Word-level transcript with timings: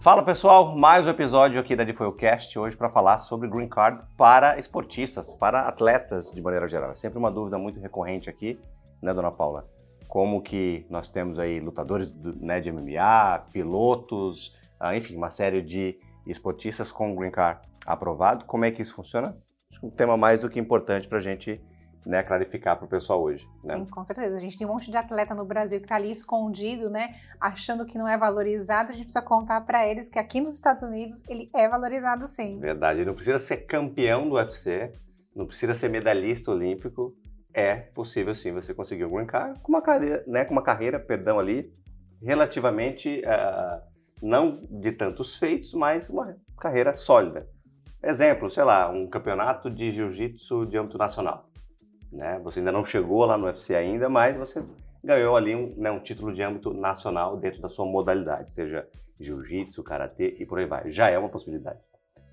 Fala 0.00 0.22
pessoal, 0.22 0.76
mais 0.76 1.06
um 1.06 1.10
episódio 1.10 1.58
aqui 1.58 1.74
da 1.74 1.84
Cast 2.16 2.56
hoje 2.56 2.76
para 2.76 2.88
falar 2.88 3.18
sobre 3.18 3.48
Green 3.48 3.68
Card 3.68 4.00
para 4.16 4.56
esportistas, 4.56 5.32
para 5.32 5.62
atletas 5.62 6.30
de 6.32 6.40
maneira 6.40 6.68
geral. 6.68 6.92
É 6.92 6.94
sempre 6.94 7.18
uma 7.18 7.32
dúvida 7.32 7.58
muito 7.58 7.80
recorrente 7.80 8.30
aqui, 8.30 8.60
né, 9.02 9.12
dona 9.12 9.32
Paula? 9.32 9.68
Como 10.06 10.40
que 10.40 10.86
nós 10.88 11.08
temos 11.08 11.36
aí 11.40 11.58
lutadores 11.58 12.14
né, 12.14 12.60
de 12.60 12.70
MMA, 12.70 13.46
pilotos, 13.52 14.56
ah, 14.78 14.96
enfim, 14.96 15.16
uma 15.16 15.30
série 15.30 15.60
de 15.60 15.98
esportistas 16.28 16.92
com 16.92 17.16
Green 17.16 17.32
Card 17.32 17.60
aprovado. 17.84 18.44
Como 18.44 18.64
é 18.64 18.70
que 18.70 18.80
isso 18.80 18.94
funciona? 18.94 19.36
Acho 19.68 19.80
que 19.80 19.86
um 19.86 19.90
tema 19.90 20.16
mais 20.16 20.42
do 20.42 20.48
que 20.48 20.60
importante 20.60 21.08
para 21.08 21.18
a 21.18 21.22
gente 21.22 21.60
né, 22.04 22.22
clarificar 22.22 22.76
para 22.76 22.86
o 22.86 22.88
pessoal 22.88 23.22
hoje. 23.22 23.48
Né? 23.62 23.76
Sim, 23.76 23.86
com 23.86 24.04
certeza. 24.04 24.36
A 24.36 24.40
gente 24.40 24.56
tem 24.56 24.66
um 24.66 24.70
monte 24.70 24.90
de 24.90 24.96
atleta 24.96 25.34
no 25.34 25.44
Brasil 25.44 25.78
que 25.78 25.84
está 25.84 25.96
ali 25.96 26.10
escondido, 26.10 26.88
né, 26.88 27.14
achando 27.40 27.84
que 27.84 27.98
não 27.98 28.08
é 28.08 28.16
valorizado. 28.16 28.90
A 28.90 28.94
gente 28.94 29.04
precisa 29.04 29.22
contar 29.22 29.60
para 29.62 29.86
eles 29.86 30.08
que 30.08 30.18
aqui 30.18 30.40
nos 30.40 30.54
Estados 30.54 30.82
Unidos 30.82 31.22
ele 31.28 31.50
é 31.54 31.68
valorizado 31.68 32.26
sim. 32.26 32.58
Verdade. 32.58 33.00
Ele 33.00 33.06
não 33.06 33.14
precisa 33.14 33.38
ser 33.38 33.58
campeão 33.58 34.28
do 34.28 34.36
UFC, 34.36 34.92
não 35.34 35.46
precisa 35.46 35.74
ser 35.74 35.88
medalhista 35.88 36.50
olímpico. 36.50 37.14
É 37.52 37.74
possível 37.74 38.34
sim 38.34 38.52
você 38.52 38.74
conseguir 38.74 39.04
um 39.04 39.10
green 39.10 39.26
card 39.26 39.60
com 39.60 39.72
uma 39.72 39.82
carreira, 39.82 40.24
né, 40.26 40.44
com 40.44 40.52
uma 40.52 40.62
carreira, 40.62 41.00
perdão 41.00 41.38
ali, 41.38 41.72
relativamente 42.22 43.22
uh, 43.24 43.82
não 44.22 44.60
de 44.70 44.92
tantos 44.92 45.36
feitos, 45.36 45.74
mas 45.74 46.08
uma 46.08 46.36
carreira 46.58 46.94
sólida. 46.94 47.48
Exemplo, 48.02 48.48
sei 48.48 48.62
lá, 48.62 48.88
um 48.88 49.08
campeonato 49.08 49.68
de 49.68 49.90
jiu-jitsu 49.90 50.66
de 50.66 50.78
âmbito 50.78 50.96
nacional. 50.96 51.47
Né? 52.12 52.40
Você 52.42 52.60
ainda 52.60 52.72
não 52.72 52.84
chegou 52.84 53.24
lá 53.24 53.36
no 53.36 53.46
UFC 53.46 53.74
ainda, 53.74 54.08
mas 54.08 54.36
você 54.36 54.62
ganhou 55.02 55.36
ali 55.36 55.54
um, 55.54 55.74
né, 55.76 55.90
um 55.90 56.00
título 56.00 56.32
de 56.34 56.42
âmbito 56.42 56.72
nacional 56.72 57.36
dentro 57.36 57.60
da 57.60 57.68
sua 57.68 57.86
modalidade, 57.86 58.50
seja 58.50 58.86
jiu-jitsu, 59.20 59.82
karatê 59.82 60.36
e 60.38 60.46
por 60.46 60.58
aí 60.58 60.66
vai. 60.66 60.90
Já 60.90 61.10
é 61.10 61.18
uma 61.18 61.28
possibilidade. 61.28 61.78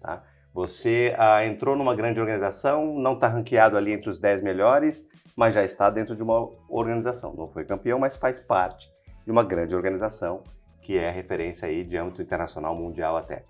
Tá? 0.02 0.24
Você 0.54 1.14
ah, 1.18 1.46
entrou 1.46 1.76
numa 1.76 1.96
grande 1.96 2.20
organização, 2.20 2.98
não 2.98 3.14
está 3.14 3.28
ranqueado 3.28 3.76
ali 3.76 3.92
entre 3.92 4.10
os 4.10 4.20
10 4.20 4.42
melhores, 4.42 5.06
mas 5.36 5.54
já 5.54 5.64
está 5.64 5.90
dentro 5.90 6.16
de 6.16 6.24
uma 6.24 6.50
organização. 6.70 7.34
Não 7.36 7.50
foi 7.50 7.66
campeão, 7.66 8.00
mas 8.00 8.16
faz 8.16 8.40
parte 8.40 8.90
de 9.26 9.32
uma 9.32 9.44
grande 9.44 9.76
organização 9.76 10.44
que 10.82 10.98
é 10.98 11.10
referência 11.10 11.68
aí 11.68 11.84
de 11.84 11.98
âmbito 11.98 12.22
internacional, 12.22 12.76
mundial 12.76 13.18
até. 13.18 13.44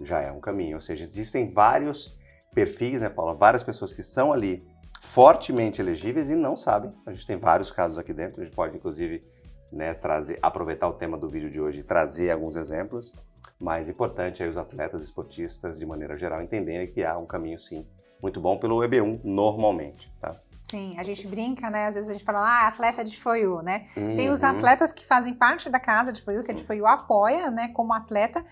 Já 0.00 0.20
é 0.20 0.30
um 0.30 0.40
caminho. 0.40 0.76
Ou 0.76 0.80
seja, 0.80 1.04
existem 1.04 1.50
vários 1.52 2.16
perfis, 2.54 3.00
né, 3.00 3.08
Paula? 3.08 3.34
Várias 3.34 3.62
pessoas 3.62 3.92
que 3.92 4.02
são 4.02 4.32
ali 4.32 4.62
fortemente 5.02 5.82
elegíveis 5.82 6.30
e 6.30 6.36
não 6.36 6.56
sabem. 6.56 6.92
A 7.04 7.12
gente 7.12 7.26
tem 7.26 7.36
vários 7.36 7.70
casos 7.70 7.98
aqui 7.98 8.12
dentro, 8.12 8.40
a 8.40 8.44
gente 8.44 8.54
pode 8.54 8.76
inclusive 8.76 9.22
né, 9.70 9.92
trazer, 9.94 10.38
aproveitar 10.40 10.88
o 10.88 10.92
tema 10.92 11.18
do 11.18 11.28
vídeo 11.28 11.50
de 11.50 11.60
hoje 11.60 11.80
e 11.80 11.82
trazer 11.82 12.30
alguns 12.30 12.56
exemplos, 12.56 13.12
mas 13.58 13.88
importante 13.88 14.42
aí 14.42 14.48
os 14.48 14.56
atletas 14.56 15.04
esportistas 15.04 15.78
de 15.78 15.84
maneira 15.84 16.16
geral 16.16 16.40
entenderem 16.40 16.86
que 16.86 17.04
há 17.04 17.18
um 17.18 17.26
caminho 17.26 17.58
sim 17.58 17.86
muito 18.22 18.40
bom 18.40 18.56
pelo 18.58 18.78
EB1 18.78 19.20
normalmente, 19.24 20.12
tá? 20.20 20.40
Sim, 20.64 20.94
a 20.96 21.02
gente 21.02 21.26
brinca, 21.26 21.68
né? 21.68 21.88
Às 21.88 21.96
vezes 21.96 22.08
a 22.08 22.12
gente 22.12 22.24
fala, 22.24 22.38
ah, 22.38 22.68
atleta 22.68 23.02
de 23.02 23.20
Foiu, 23.20 23.60
né? 23.60 23.88
Uhum. 23.96 24.16
Tem 24.16 24.30
os 24.30 24.42
uhum. 24.42 24.48
atletas 24.48 24.92
que 24.92 25.04
fazem 25.04 25.34
parte 25.34 25.68
da 25.68 25.80
casa 25.80 26.12
de 26.12 26.22
Foiu, 26.22 26.44
que 26.44 26.52
a 26.52 26.54
de 26.54 26.62
Foiu 26.62 26.86
apoia, 26.86 27.50
né, 27.50 27.68
como 27.74 27.92
atleta, 27.92 28.44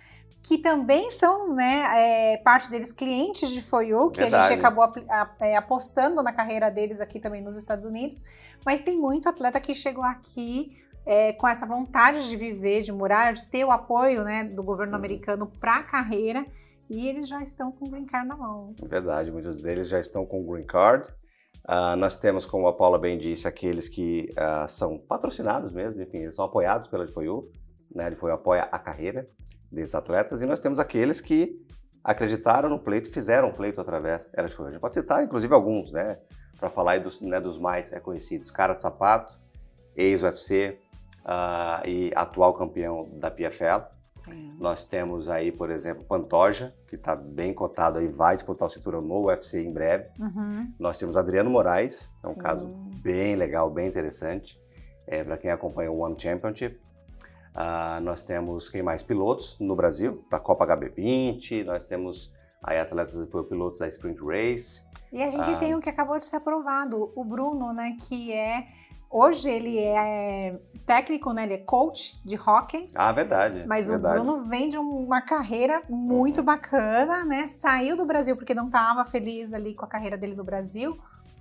que 0.50 0.58
também 0.58 1.12
são, 1.12 1.54
né, 1.54 1.84
é, 1.94 2.36
parte 2.38 2.68
deles 2.68 2.90
clientes 2.90 3.48
de 3.50 3.62
FOIU, 3.62 4.10
que 4.10 4.20
Verdade. 4.20 4.46
a 4.46 4.48
gente 4.48 4.58
acabou 4.58 4.92
é, 5.38 5.56
apostando 5.56 6.24
na 6.24 6.32
carreira 6.32 6.68
deles 6.68 7.00
aqui 7.00 7.20
também 7.20 7.40
nos 7.40 7.56
Estados 7.56 7.86
Unidos, 7.86 8.24
mas 8.66 8.80
tem 8.80 8.98
muito 8.98 9.28
atleta 9.28 9.60
que 9.60 9.72
chegou 9.72 10.02
aqui 10.02 10.76
é, 11.06 11.32
com 11.34 11.46
essa 11.46 11.64
vontade 11.64 12.28
de 12.28 12.36
viver, 12.36 12.82
de 12.82 12.90
morar, 12.90 13.32
de 13.32 13.46
ter 13.46 13.64
o 13.64 13.70
apoio, 13.70 14.24
né, 14.24 14.42
do 14.42 14.60
governo 14.60 14.94
uhum. 14.94 14.98
americano 14.98 15.46
para 15.46 15.76
a 15.76 15.82
carreira, 15.84 16.44
e 16.90 17.06
eles 17.06 17.28
já 17.28 17.40
estão 17.40 17.70
com 17.70 17.86
o 17.86 17.88
Green 17.88 18.06
Card 18.06 18.26
na 18.26 18.36
mão. 18.36 18.70
Verdade, 18.82 19.30
muitos 19.30 19.62
deles 19.62 19.86
já 19.86 20.00
estão 20.00 20.26
com 20.26 20.40
o 20.40 20.52
Green 20.52 20.66
Card. 20.66 21.08
Uh, 21.64 21.94
nós 21.96 22.18
temos, 22.18 22.44
como 22.44 22.66
a 22.66 22.72
Paula 22.72 22.98
bem 22.98 23.16
disse, 23.16 23.46
aqueles 23.46 23.88
que 23.88 24.32
uh, 24.32 24.66
são 24.66 24.98
patrocinados 24.98 25.72
mesmo, 25.72 26.02
enfim, 26.02 26.18
eles 26.18 26.34
são 26.34 26.44
apoiados 26.44 26.88
pela 26.88 27.06
FOIU, 27.06 27.48
né, 27.94 28.08
a 28.08 28.16
FOIU 28.16 28.34
apoia 28.34 28.62
a 28.64 28.80
carreira, 28.80 29.30
desses 29.70 29.94
atletas, 29.94 30.42
e 30.42 30.46
nós 30.46 30.60
temos 30.60 30.78
aqueles 30.78 31.20
que 31.20 31.64
acreditaram 32.02 32.68
no 32.68 32.78
pleito 32.78 33.10
fizeram 33.10 33.48
o 33.48 33.52
pleito 33.52 33.80
através. 33.80 34.28
A 34.36 34.46
gente 34.46 34.80
pode 34.80 34.94
citar, 34.94 35.22
inclusive, 35.22 35.52
alguns, 35.52 35.92
né? 35.92 36.18
Para 36.58 36.68
falar 36.68 37.00
dos, 37.00 37.20
né, 37.20 37.40
dos 37.40 37.58
mais 37.58 37.92
é, 37.92 38.00
conhecidos. 38.00 38.50
Cara 38.50 38.74
de 38.74 38.82
Sapato, 38.82 39.38
ex-UFC 39.96 40.78
uh, 41.20 41.86
e 41.86 42.12
atual 42.14 42.54
campeão 42.54 43.08
da 43.14 43.30
PFL. 43.30 43.84
Sim. 44.18 44.54
Nós 44.58 44.84
temos 44.84 45.30
aí, 45.30 45.50
por 45.50 45.70
exemplo, 45.70 46.04
Pantoja, 46.04 46.74
que 46.88 46.96
está 46.96 47.16
bem 47.16 47.54
cotado 47.54 47.98
aí, 47.98 48.06
vai 48.06 48.34
disputar 48.34 48.66
o 48.66 48.70
cinturão 48.70 49.00
no 49.00 49.26
UFC 49.26 49.62
em 49.62 49.72
breve. 49.72 50.08
Uhum. 50.18 50.72
Nós 50.78 50.98
temos 50.98 51.16
Adriano 51.16 51.48
Moraes, 51.48 52.10
é 52.22 52.28
um 52.28 52.34
Sim. 52.34 52.40
caso 52.40 52.66
bem 53.02 53.34
legal, 53.34 53.70
bem 53.70 53.88
interessante, 53.88 54.60
é, 55.06 55.24
para 55.24 55.38
quem 55.38 55.50
acompanha 55.50 55.90
o 55.90 55.98
One 56.00 56.16
Championship. 56.18 56.78
Uh, 57.60 58.00
nós 58.00 58.24
temos 58.24 58.70
quem 58.70 58.82
mais? 58.82 59.02
Pilotos 59.02 59.58
no 59.60 59.76
Brasil, 59.76 60.24
da 60.30 60.40
Copa 60.40 60.66
HB20, 60.66 61.64
nós 61.64 61.84
temos 61.84 62.32
aí 62.62 62.78
atletas 62.78 63.16
pilotos 63.48 63.78
da 63.78 63.86
Sprint 63.88 64.20
Race. 64.24 64.82
E 65.12 65.22
a 65.22 65.30
gente 65.30 65.50
uh, 65.50 65.58
tem 65.58 65.74
um 65.74 65.80
que 65.80 65.88
acabou 65.88 66.18
de 66.18 66.24
ser 66.24 66.36
aprovado, 66.36 67.12
o 67.14 67.24
Bruno, 67.24 67.72
né, 67.72 67.96
que 68.08 68.32
é 68.32 68.66
Hoje 69.12 69.50
ele 69.50 69.76
é 69.76 70.56
técnico, 70.86 71.32
né? 71.32 71.42
Ele 71.42 71.54
é 71.54 71.58
coach 71.58 72.16
de 72.24 72.36
hockey. 72.36 72.88
Ah, 72.94 73.10
verdade. 73.10 73.64
Mas 73.66 73.88
verdade. 73.88 74.20
o 74.20 74.22
Bruno 74.22 74.48
vem 74.48 74.68
de 74.68 74.78
uma 74.78 75.20
carreira 75.20 75.82
muito 75.88 76.38
uhum. 76.38 76.44
bacana, 76.44 77.24
né? 77.24 77.48
Saiu 77.48 77.96
do 77.96 78.06
Brasil 78.06 78.36
porque 78.36 78.54
não 78.54 78.66
estava 78.66 79.04
feliz 79.04 79.52
ali 79.52 79.74
com 79.74 79.84
a 79.84 79.88
carreira 79.88 80.16
dele 80.16 80.36
no 80.36 80.44
Brasil. 80.44 80.96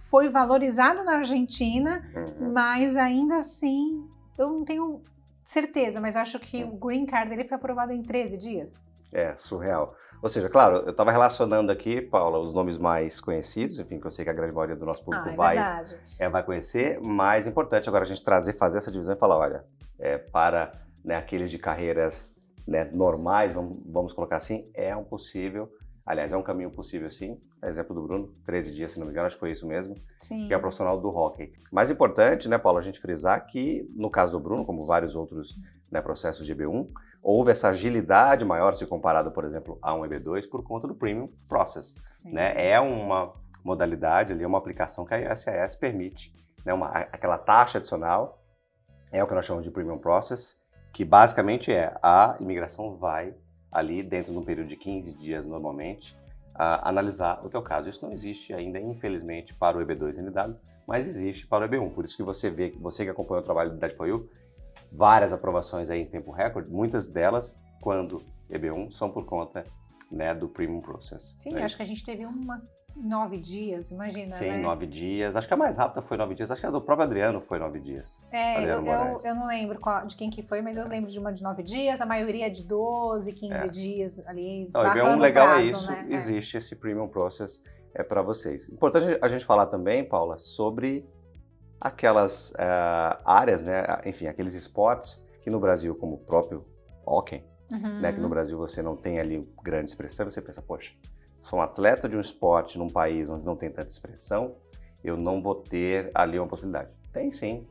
Foi 0.10 0.30
valorizado 0.30 1.04
na 1.04 1.18
Argentina, 1.18 2.04
uhum. 2.16 2.52
mas 2.52 2.96
ainda 2.96 3.36
assim 3.36 4.04
eu 4.36 4.50
não 4.50 4.66
tenho 4.66 5.04
certeza, 5.50 6.00
mas 6.00 6.16
acho 6.16 6.40
que 6.40 6.64
o 6.64 6.78
green 6.78 7.06
card 7.06 7.30
dele 7.30 7.44
foi 7.44 7.58
aprovado 7.58 7.92
em 7.92 8.04
13 8.04 8.38
dias. 8.38 8.88
É, 9.12 9.36
surreal. 9.36 9.96
Ou 10.22 10.30
seja, 10.30 10.48
claro, 10.48 10.78
eu 10.78 10.92
estava 10.92 11.12
relacionando 11.12 11.72
aqui, 11.72 12.02
Paula, 12.02 12.38
os 12.38 12.54
nomes 12.54 12.78
mais 12.78 13.20
conhecidos, 13.20 13.80
enfim, 13.80 14.00
que 14.00 14.06
eu 14.06 14.12
sei 14.12 14.24
que 14.24 14.30
a 14.30 14.34
grande 14.34 14.54
maioria 14.54 14.76
do 14.76 14.86
nosso 14.86 15.04
público 15.04 15.30
ah, 15.30 15.34
é 15.34 15.36
vai, 15.36 15.58
é, 16.20 16.30
vai 16.30 16.44
conhecer, 16.44 17.00
mas 17.02 17.48
é 17.48 17.50
importante 17.50 17.90
agora 17.90 18.04
a 18.04 18.08
gente 18.08 18.24
trazer, 18.24 18.54
fazer 18.54 18.78
essa 18.78 18.92
divisão 18.92 19.16
e 19.16 19.18
falar, 19.18 19.38
olha, 19.38 19.66
é, 19.98 20.18
para 20.18 20.74
né, 21.04 21.16
aqueles 21.16 21.50
de 21.50 21.58
carreiras 21.58 22.30
né, 22.68 22.84
normais, 22.84 23.54
vamos, 23.54 23.82
vamos 23.88 24.14
colocar 24.14 24.38
assim, 24.38 24.70
é 24.76 24.96
um 24.96 25.04
possível 25.04 25.72
Aliás, 26.10 26.34
é 26.34 26.36
um 26.36 26.42
caminho 26.42 26.72
possível 26.72 27.08
sim. 27.12 27.40
Exemplo 27.64 27.94
do 27.94 28.02
Bruno, 28.02 28.34
13 28.44 28.74
dias, 28.74 28.94
se 28.94 29.00
não 29.00 29.06
me 29.06 29.12
engano, 29.12 29.28
acho 29.28 29.36
que 29.36 29.40
foi 29.40 29.52
isso 29.52 29.68
mesmo. 29.68 29.94
Sim. 30.22 30.48
Que 30.48 30.56
é 30.56 30.58
profissional 30.58 31.00
do 31.00 31.08
hockey. 31.08 31.54
Mais 31.72 31.92
importante, 31.92 32.50
né, 32.50 32.58
Paulo, 32.58 32.80
a 32.80 32.82
gente 32.82 33.00
frisar 33.00 33.46
que, 33.46 33.88
no 33.96 34.10
caso 34.10 34.36
do 34.36 34.44
Bruno, 34.44 34.66
como 34.66 34.88
vários 34.88 35.16
outros 35.16 35.56
né, 35.92 36.02
processos 36.02 36.48
de 36.48 36.56
EB1, 36.56 36.90
houve 37.22 37.52
essa 37.52 37.70
agilidade 37.70 38.44
maior 38.44 38.74
se 38.74 38.88
comparado, 38.88 39.30
por 39.30 39.46
exemplo, 39.46 39.78
a 39.84 39.94
um 39.94 40.02
EB2 40.02 40.50
por 40.50 40.64
conta 40.64 40.88
do 40.88 40.96
Premium 40.96 41.30
Process. 41.48 41.94
Né? 42.26 42.54
É 42.58 42.80
uma 42.80 43.32
modalidade 43.64 44.34
ali, 44.34 44.44
uma 44.44 44.58
aplicação 44.58 45.06
que 45.06 45.14
a 45.14 45.36
SAS 45.36 45.76
permite. 45.76 46.34
Né? 46.66 46.74
Uma, 46.74 46.88
aquela 46.88 47.38
taxa 47.38 47.78
adicional 47.78 48.44
é 49.12 49.24
o 49.24 49.28
que 49.28 49.36
nós 49.36 49.46
chamamos 49.46 49.64
de 49.64 49.70
Premium 49.70 50.00
Process, 50.00 50.60
que 50.92 51.06
basicamente 51.06 51.72
é 51.72 51.96
a 52.02 52.36
imigração 52.40 52.98
vai 52.98 53.36
ali 53.72 54.02
dentro 54.04 54.32
de 54.32 54.38
um 54.38 54.44
período 54.44 54.68
de 54.68 54.76
15 54.76 55.14
dias 55.14 55.46
normalmente, 55.46 56.18
a 56.54 56.90
analisar 56.90 57.46
o 57.46 57.50
teu 57.50 57.62
caso. 57.62 57.90
Isso 57.90 58.06
não 58.06 58.12
existe 58.12 58.54
ainda, 58.54 58.80
infelizmente, 58.80 59.54
para 59.54 59.78
o 59.78 59.82
EB2NW, 59.82 60.56
mas 60.88 61.08
existe 61.08 61.48
para 61.48 61.66
o 61.66 61.70
EB1. 61.70 61.94
Por 61.94 62.06
isso 62.06 62.18
que 62.18 62.24
você 62.24 62.50
vê, 62.50 62.72
você 62.80 63.04
que 63.04 63.10
acompanha 63.10 63.42
o 63.42 63.46
trabalho 63.46 63.72
do 63.72 63.96
for 63.96 64.08
You, 64.08 64.30
várias 64.92 65.32
aprovações 65.32 65.90
aí 65.90 66.02
em 66.02 66.06
tempo 66.06 66.32
recorde, 66.32 66.70
muitas 66.70 67.08
delas, 67.08 67.60
quando 67.82 68.22
EB1, 68.50 68.92
são 68.92 69.12
por 69.12 69.26
conta 69.26 69.64
né, 70.12 70.34
do 70.34 70.50
Premium 70.50 70.82
Process. 70.82 71.36
Sim, 71.38 71.54
né? 71.54 71.64
acho 71.64 71.78
que 71.78 71.84
a 71.84 71.86
gente 71.86 72.04
teve 72.04 72.26
uma 72.26 72.62
Nove 73.02 73.38
dias, 73.38 73.92
imagina. 73.92 74.36
Sim, 74.36 74.52
né? 74.52 74.58
nove 74.58 74.86
dias. 74.86 75.36
Acho 75.36 75.48
que 75.48 75.54
a 75.54 75.58
mais 75.58 75.78
rápida 75.78 76.02
foi 76.02 76.18
nove 76.18 76.36
dias. 76.36 76.52
Acho 76.52 76.60
que 76.60 76.68
a 76.68 76.70
do 76.70 76.82
próprio 76.82 77.06
Adriano 77.06 77.40
foi 77.40 77.58
nove 77.58 77.80
dias. 77.80 78.22
É, 78.30 78.64
eu, 78.64 78.86
eu, 78.86 79.18
eu, 79.24 79.36
não 79.36 79.48
lembro 79.48 79.80
qual, 79.80 80.06
de 80.06 80.18
quem 80.18 80.30
que 80.30 80.44
foi, 80.44 80.62
mas 80.62 80.76
eu 80.76 80.86
lembro 80.86 81.10
de 81.10 81.18
uma 81.18 81.32
de 81.32 81.42
nove 81.42 81.64
dias, 81.64 82.02
a 82.02 82.06
maioria 82.06 82.52
de 82.52 82.68
12, 82.68 83.32
15 83.32 83.54
é. 83.54 83.68
dias 83.70 84.20
ali. 84.28 84.70
Não, 84.74 84.98
e 84.98 85.02
um 85.02 85.18
legal 85.18 85.48
é 85.48 85.54
prazo, 85.54 85.62
é 85.62 85.64
isso, 85.64 85.92
né? 85.92 86.08
existe 86.10 86.58
é. 86.58 86.60
esse 86.60 86.76
premium 86.76 87.08
process 87.08 87.64
é 87.94 88.04
para 88.04 88.22
vocês. 88.22 88.68
Importante 88.70 89.18
a 89.22 89.28
gente 89.30 89.46
falar 89.46 89.68
também, 89.68 90.04
Paula, 90.04 90.38
sobre 90.38 91.08
aquelas 91.80 92.52
uh, 92.52 93.22
áreas, 93.24 93.64
né? 93.64 93.84
Enfim, 94.06 94.28
aqueles 94.28 94.54
esportes 94.54 95.24
que 95.42 95.50
no 95.50 95.60
Brasil, 95.60 95.96
como 95.96 96.16
o 96.16 96.20
próprio 96.20 96.66
hockey, 97.06 97.44
uhum. 97.72 98.02
né? 98.02 98.12
Que 98.12 98.20
no 98.20 98.28
Brasil 98.28 98.58
você 98.58 98.82
não 98.82 98.96
tem 98.96 99.20
ali 99.20 99.48
grande 99.64 99.90
expressão, 99.90 100.30
você 100.30 100.42
pensa, 100.42 100.62
poxa, 100.62 100.94
sou 101.42 101.60
um 101.60 101.62
atleta 101.62 102.08
de 102.08 102.18
um 102.18 102.22
esporte 102.22 102.78
num 102.78 102.90
país 102.90 103.30
onde 103.30 103.46
não 103.46 103.56
tem 103.56 103.70
tanta 103.70 103.90
expressão, 103.90 104.56
eu 105.04 105.16
não 105.16 105.42
vou 105.42 105.56
ter 105.56 106.12
ali 106.14 106.38
uma 106.38 106.48
possibilidade. 106.48 106.90
Tem 107.14 107.32
sim. 107.32 107.68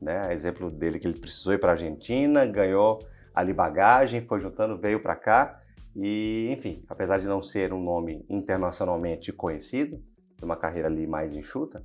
Né? 0.00 0.32
Exemplo 0.32 0.70
dele 0.70 0.98
que 0.98 1.06
ele 1.06 1.18
precisou 1.18 1.52
ir 1.52 1.58
para 1.58 1.70
a 1.70 1.72
Argentina, 1.72 2.46
ganhou 2.46 3.00
ali 3.34 3.52
bagagem, 3.52 4.24
foi 4.24 4.40
juntando, 4.40 4.78
veio 4.78 5.00
para 5.00 5.14
cá 5.14 5.60
e, 5.94 6.48
enfim, 6.52 6.84
apesar 6.88 7.18
de 7.18 7.26
não 7.26 7.42
ser 7.42 7.72
um 7.72 7.82
nome 7.82 8.24
internacionalmente 8.28 9.32
conhecido, 9.32 10.02
uma 10.42 10.56
carreira 10.56 10.88
ali 10.88 11.06
mais 11.06 11.36
enxuta, 11.36 11.84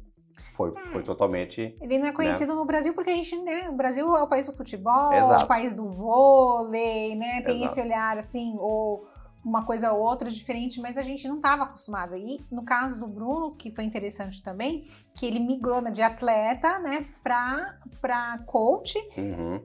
foi, 0.53 0.71
é. 0.71 0.79
foi 0.91 1.03
totalmente. 1.03 1.75
Ele 1.81 1.97
não 1.97 2.07
é 2.07 2.09
né? 2.09 2.15
conhecido 2.15 2.53
né? 2.53 2.59
no 2.59 2.65
Brasil 2.65 2.93
porque 2.93 3.09
a 3.09 3.15
gente, 3.15 3.37
né? 3.39 3.69
O 3.69 3.73
Brasil 3.73 4.15
é 4.15 4.21
o 4.21 4.27
país 4.27 4.47
do 4.47 4.55
futebol, 4.55 5.13
Exato. 5.13 5.45
o 5.45 5.47
país 5.47 5.75
do 5.75 5.89
vôlei, 5.89 7.15
né? 7.15 7.41
Tem 7.41 7.57
Exato. 7.57 7.71
esse 7.71 7.81
olhar 7.81 8.17
assim, 8.17 8.55
ou 8.57 9.07
uma 9.45 9.63
coisa 9.63 9.91
ou 9.91 10.01
outra 10.01 10.29
diferente, 10.31 10.81
mas 10.81 10.97
a 10.97 11.03
gente 11.03 11.27
não 11.27 11.35
estava 11.35 11.63
acostumada. 11.63 12.17
E 12.17 12.43
no 12.51 12.65
caso 12.65 12.99
do 12.99 13.05
Bruno, 13.05 13.55
que 13.55 13.69
foi 13.69 13.83
interessante 13.83 14.41
também, 14.41 14.87
que 15.13 15.23
ele 15.23 15.39
migrou 15.39 15.79
de 15.91 16.01
atleta, 16.01 16.79
né, 16.79 17.05
para 17.21 18.39
coach. 18.47 18.97
Uhum. 19.15 19.61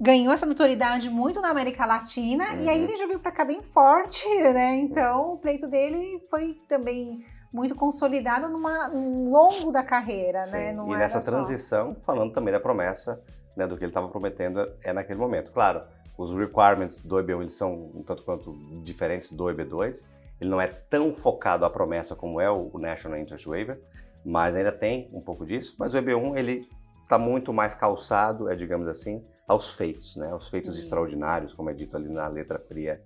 Ganhou 0.00 0.32
essa 0.32 0.46
notoriedade 0.46 1.10
muito 1.10 1.40
na 1.40 1.50
América 1.50 1.84
Latina 1.84 2.54
uhum. 2.54 2.62
e 2.62 2.70
aí 2.70 2.78
uhum. 2.78 2.84
ele 2.84 2.96
já 2.96 3.06
veio 3.06 3.20
para 3.20 3.30
cá 3.30 3.44
bem 3.44 3.62
forte, 3.62 4.26
né? 4.52 4.76
Então 4.76 5.34
o 5.34 5.38
pleito 5.38 5.68
dele 5.68 6.18
foi 6.30 6.54
também 6.66 7.22
muito 7.52 7.74
consolidado 7.74 8.48
numa, 8.48 8.88
um 8.90 9.30
longo 9.30 9.70
da 9.70 9.84
carreira, 9.84 10.44
Sim. 10.44 10.52
né? 10.52 10.72
Não 10.72 10.90
e 10.90 10.96
nessa 10.96 11.20
transição, 11.20 11.94
falando 12.06 12.32
também 12.32 12.50
da 12.50 12.58
promessa, 12.58 13.22
né, 13.54 13.66
do 13.66 13.76
que 13.76 13.84
ele 13.84 13.90
estava 13.90 14.08
prometendo 14.08 14.66
é 14.82 14.92
naquele 14.92 15.20
momento. 15.20 15.52
Claro, 15.52 15.82
os 16.16 16.30
requirements 16.32 17.04
do 17.04 17.16
EB1 17.16 17.40
eles 17.42 17.54
são 17.54 17.90
um 17.94 18.02
tanto 18.02 18.22
quanto 18.22 18.52
diferentes 18.82 19.30
do 19.32 19.44
EB2. 19.44 20.04
Ele 20.40 20.50
não 20.50 20.60
é 20.60 20.66
tão 20.66 21.14
focado 21.14 21.64
à 21.64 21.70
promessa 21.70 22.14
como 22.14 22.40
é 22.40 22.50
o 22.50 22.70
National 22.78 23.18
Interest 23.18 23.48
Waiver, 23.48 23.80
mas 24.24 24.54
ainda 24.56 24.72
tem 24.72 25.08
um 25.12 25.20
pouco 25.20 25.46
disso. 25.46 25.74
Mas 25.78 25.94
o 25.94 25.98
EB1 25.98 26.36
ele 26.36 26.68
está 27.02 27.18
muito 27.18 27.52
mais 27.52 27.74
calçado, 27.74 28.50
é 28.50 28.56
digamos 28.56 28.88
assim, 28.88 29.24
aos 29.46 29.72
feitos, 29.72 30.16
né? 30.16 30.30
Aos 30.30 30.48
feitos 30.48 30.76
Sim. 30.76 30.82
extraordinários, 30.82 31.54
como 31.54 31.70
é 31.70 31.74
dito 31.74 31.96
ali 31.96 32.08
na 32.08 32.26
letra 32.28 32.58
fria 32.58 33.02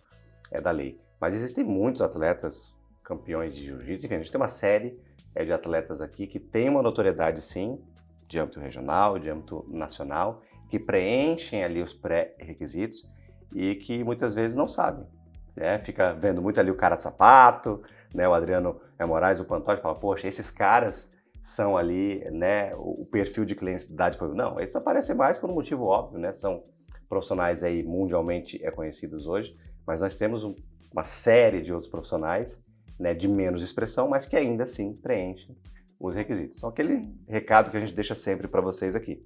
é, 0.50 0.60
da 0.60 0.70
lei. 0.70 1.00
Mas 1.20 1.34
existem 1.34 1.64
muitos 1.64 2.02
atletas 2.02 2.74
campeões 3.02 3.54
de 3.54 3.64
jiu-jitsu, 3.64 4.06
enfim, 4.06 4.16
a 4.16 4.18
gente 4.18 4.32
tem 4.32 4.40
uma 4.40 4.48
série 4.48 4.98
é, 5.34 5.44
de 5.44 5.52
atletas 5.52 6.00
aqui 6.00 6.26
que 6.26 6.40
tem 6.40 6.68
uma 6.68 6.82
notoriedade 6.82 7.40
sim, 7.40 7.80
de 8.26 8.38
âmbito 8.38 8.58
regional, 8.58 9.18
de 9.18 9.30
âmbito 9.30 9.64
nacional, 9.68 10.42
que 10.68 10.78
preenchem 10.78 11.64
ali 11.64 11.82
os 11.82 11.92
pré-requisitos 11.92 13.08
e 13.54 13.74
que 13.76 14.02
muitas 14.02 14.34
vezes 14.34 14.56
não 14.56 14.68
sabem. 14.68 15.06
Né? 15.54 15.78
Fica 15.78 16.12
vendo 16.12 16.42
muito 16.42 16.60
ali 16.60 16.70
o 16.70 16.76
cara 16.76 16.96
de 16.96 17.02
sapato, 17.02 17.82
né? 18.14 18.28
o 18.28 18.34
Adriano 18.34 18.80
Moraes, 19.06 19.40
o 19.40 19.44
Pantoja, 19.44 19.80
fala, 19.80 19.94
poxa, 19.94 20.26
esses 20.26 20.50
caras 20.50 21.14
são 21.46 21.76
ali, 21.76 22.28
né, 22.32 22.72
o 22.74 23.06
perfil 23.06 23.44
de 23.44 23.54
clienticidade 23.54 24.18
foi 24.18 24.34
não, 24.34 24.58
eles 24.58 24.74
aparecem 24.74 25.14
mais 25.14 25.38
por 25.38 25.48
um 25.48 25.54
motivo 25.54 25.84
óbvio, 25.84 26.18
né, 26.18 26.32
são 26.32 26.64
profissionais 27.08 27.62
aí 27.62 27.84
mundialmente 27.84 28.60
é 28.64 28.70
conhecidos 28.72 29.28
hoje, 29.28 29.56
mas 29.86 30.00
nós 30.00 30.16
temos 30.16 30.42
um, 30.42 30.56
uma 30.90 31.04
série 31.04 31.62
de 31.62 31.72
outros 31.72 31.88
profissionais, 31.88 32.60
né, 32.98 33.14
de 33.14 33.28
menos 33.28 33.62
expressão, 33.62 34.08
mas 34.08 34.26
que 34.26 34.34
ainda 34.34 34.64
assim 34.64 34.92
preenchem 34.94 35.56
os 36.00 36.16
requisitos. 36.16 36.58
Então 36.58 36.68
aquele 36.68 37.14
recado 37.28 37.70
que 37.70 37.76
a 37.76 37.80
gente 37.80 37.94
deixa 37.94 38.16
sempre 38.16 38.48
para 38.48 38.60
vocês 38.60 38.96
aqui. 38.96 39.20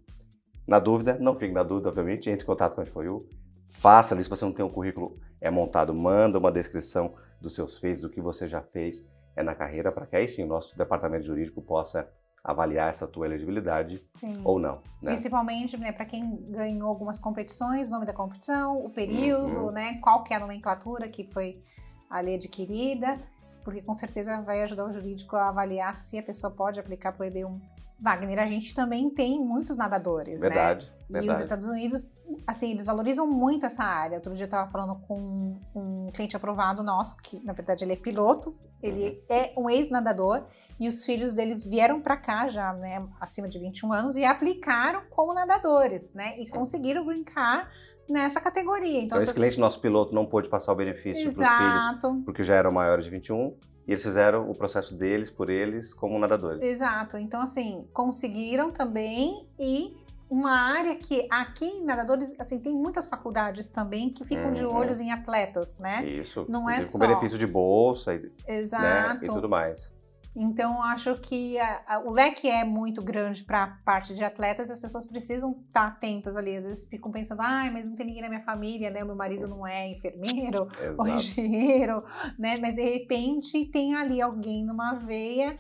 Na 0.71 0.79
dúvida, 0.79 1.19
não 1.19 1.35
fique 1.35 1.53
na 1.53 1.65
dúvida, 1.65 1.89
obviamente, 1.89 2.31
entre 2.31 2.45
em 2.45 2.47
contato 2.47 2.77
com 2.77 2.81
a 2.81 2.87
FOIU, 2.87 3.27
faça 3.73 4.15
ali, 4.15 4.23
se 4.23 4.31
você 4.31 4.45
não 4.45 4.53
tem 4.53 4.65
um 4.65 4.71
currículo 4.71 5.19
é 5.41 5.51
montado, 5.51 5.93
manda 5.93 6.39
uma 6.39 6.53
descrição 6.53 7.13
dos 7.41 7.57
seus 7.57 7.77
feitos, 7.81 8.03
do 8.03 8.09
que 8.09 8.21
você 8.21 8.47
já 8.47 8.63
fez 8.63 9.05
é 9.35 9.43
na 9.43 9.53
carreira, 9.53 9.91
para 9.91 10.07
que 10.07 10.15
aí 10.15 10.29
sim 10.29 10.45
o 10.45 10.47
nosso 10.47 10.79
departamento 10.79 11.27
jurídico 11.27 11.61
possa 11.61 12.09
avaliar 12.45 12.89
essa 12.89 13.05
tua 13.05 13.27
elegibilidade 13.27 14.01
Sim. 14.15 14.43
ou 14.45 14.61
não. 14.61 14.77
Né? 15.03 15.11
Principalmente 15.11 15.77
né, 15.77 15.91
para 15.91 16.05
quem 16.05 16.37
ganhou 16.49 16.89
algumas 16.89 17.19
competições, 17.19 17.91
nome 17.91 18.07
da 18.07 18.13
competição, 18.13 18.79
o 18.79 18.91
período, 18.91 19.67
uhum. 19.67 19.71
né, 19.73 19.99
qual 20.01 20.23
que 20.23 20.33
é 20.33 20.37
a 20.37 20.41
nomenclatura 20.41 21.09
que 21.09 21.25
foi 21.33 21.65
ali 22.09 22.37
adquirida, 22.37 23.19
porque 23.65 23.83
com 23.83 23.93
certeza 23.93 24.41
vai 24.43 24.63
ajudar 24.63 24.85
o 24.85 24.93
jurídico 24.93 25.35
a 25.35 25.49
avaliar 25.49 25.97
se 25.97 26.17
a 26.17 26.23
pessoa 26.23 26.53
pode 26.53 26.79
aplicar 26.79 27.11
para 27.11 27.27
o 27.27 27.29
EB1 27.29 27.61
Wagner, 28.01 28.39
a 28.39 28.47
gente 28.47 28.75
também 28.75 29.11
tem 29.11 29.39
muitos 29.39 29.77
nadadores, 29.77 30.41
verdade, 30.41 30.87
né? 30.87 31.21
Verdade. 31.21 31.27
E 31.27 31.31
os 31.31 31.41
Estados 31.41 31.67
Unidos, 31.67 32.11
assim, 32.47 32.71
eles 32.71 32.87
valorizam 32.87 33.27
muito 33.27 33.67
essa 33.67 33.85
área. 33.85 34.17
Outro 34.17 34.35
dia 34.35 34.45
eu 34.45 34.47
estava 34.47 34.71
falando 34.71 34.97
com 35.07 35.61
um 35.75 36.11
cliente 36.15 36.35
aprovado 36.37 36.83
nosso, 36.83 37.17
que 37.19 37.45
na 37.45 37.53
verdade 37.53 37.85
ele 37.85 37.93
é 37.93 37.97
piloto, 37.97 38.57
ele 38.83 39.09
uhum. 39.09 39.37
é 39.37 39.53
um 39.57 39.69
ex-nadador 39.69 40.45
e 40.79 40.89
os 40.89 41.05
filhos 41.05 41.35
dele 41.35 41.57
vieram 41.57 42.01
para 42.01 42.17
cá 42.17 42.49
já, 42.49 42.73
né, 42.73 43.07
acima 43.21 43.49
de 43.49 43.59
21 43.59 43.93
anos 43.93 44.17
e 44.17 44.25
aplicaram 44.25 45.03
como 45.11 45.35
nadadores, 45.35 46.15
né? 46.15 46.39
E 46.39 46.49
conseguiram 46.49 47.05
brincar 47.05 47.71
nessa 48.09 48.41
categoria. 48.41 48.99
Então, 48.99 49.05
então 49.05 49.19
esse 49.19 49.27
pessoas... 49.27 49.37
cliente 49.37 49.61
nosso 49.61 49.81
piloto 49.81 50.15
não 50.15 50.25
pôde 50.25 50.49
passar 50.49 50.73
o 50.73 50.77
benefício 50.77 51.33
para 51.35 51.45
os 51.45 51.99
filhos, 52.01 52.25
porque 52.25 52.43
já 52.43 52.55
eram 52.55 52.73
maiores 52.73 53.05
de 53.05 53.11
21 53.11 53.57
e 53.91 53.93
eles 53.93 54.05
fizeram 54.05 54.49
o 54.49 54.55
processo 54.55 54.95
deles, 54.95 55.33
por 55.33 55.51
eles, 55.51 55.93
como 55.93 56.17
nadadores. 56.17 56.63
Exato. 56.63 57.19
Então, 57.19 57.43
assim, 57.43 57.89
conseguiram 57.93 58.71
também 58.71 59.49
e 59.59 59.97
uma 60.31 60.53
área 60.53 60.95
que 60.95 61.27
aqui 61.29 61.65
em 61.65 61.85
nadadores, 61.85 62.33
assim, 62.39 62.61
tem 62.61 62.73
muitas 62.73 63.07
faculdades 63.07 63.67
também 63.67 64.09
que 64.09 64.25
ficam 64.25 64.47
uhum. 64.47 64.53
de 64.53 64.65
olhos 64.65 65.01
em 65.01 65.11
atletas, 65.11 65.77
né? 65.81 66.05
Isso. 66.07 66.47
Não 66.49 66.71
é 66.71 66.81
só... 66.83 66.93
com 66.93 66.99
benefício 67.01 67.37
de 67.37 67.49
bolsa 67.49 68.15
e, 68.15 68.31
Exato. 68.47 68.85
Né, 68.85 69.21
e 69.25 69.27
tudo 69.27 69.49
mais. 69.49 69.93
Então, 70.35 70.81
acho 70.83 71.15
que 71.17 71.59
a, 71.59 71.83
a, 71.87 71.99
o 72.01 72.11
leque 72.11 72.49
é 72.49 72.65
muito 72.65 73.03
grande 73.03 73.43
para 73.43 73.65
a 73.65 73.67
parte 73.85 74.15
de 74.15 74.23
atletas 74.23 74.69
e 74.69 74.73
as 74.73 74.79
pessoas 74.79 75.05
precisam 75.05 75.51
estar 75.51 75.83
tá 75.83 75.87
atentas 75.89 76.37
ali. 76.37 76.57
Às 76.57 76.65
vezes 76.65 76.89
ficam 76.89 77.11
pensando, 77.11 77.43
ai, 77.43 77.71
mas 77.71 77.87
não 77.87 77.97
tem 77.97 78.07
ninguém 78.07 78.23
na 78.23 78.29
minha 78.29 78.41
família, 78.41 78.91
né? 78.91 79.03
O 79.03 79.07
meu 79.07 79.17
marido 79.17 79.49
não 79.49 79.67
é 79.67 79.89
enfermeiro 79.91 80.69
Exato. 80.81 81.01
ou 81.01 81.09
engenheiro, 81.09 82.05
né? 82.39 82.57
Mas 82.61 82.75
de 82.77 82.83
repente 82.83 83.67
tem 83.67 83.95
ali 83.97 84.23
alguém 84.23 84.65
numa 84.65 84.95
veia 84.95 85.59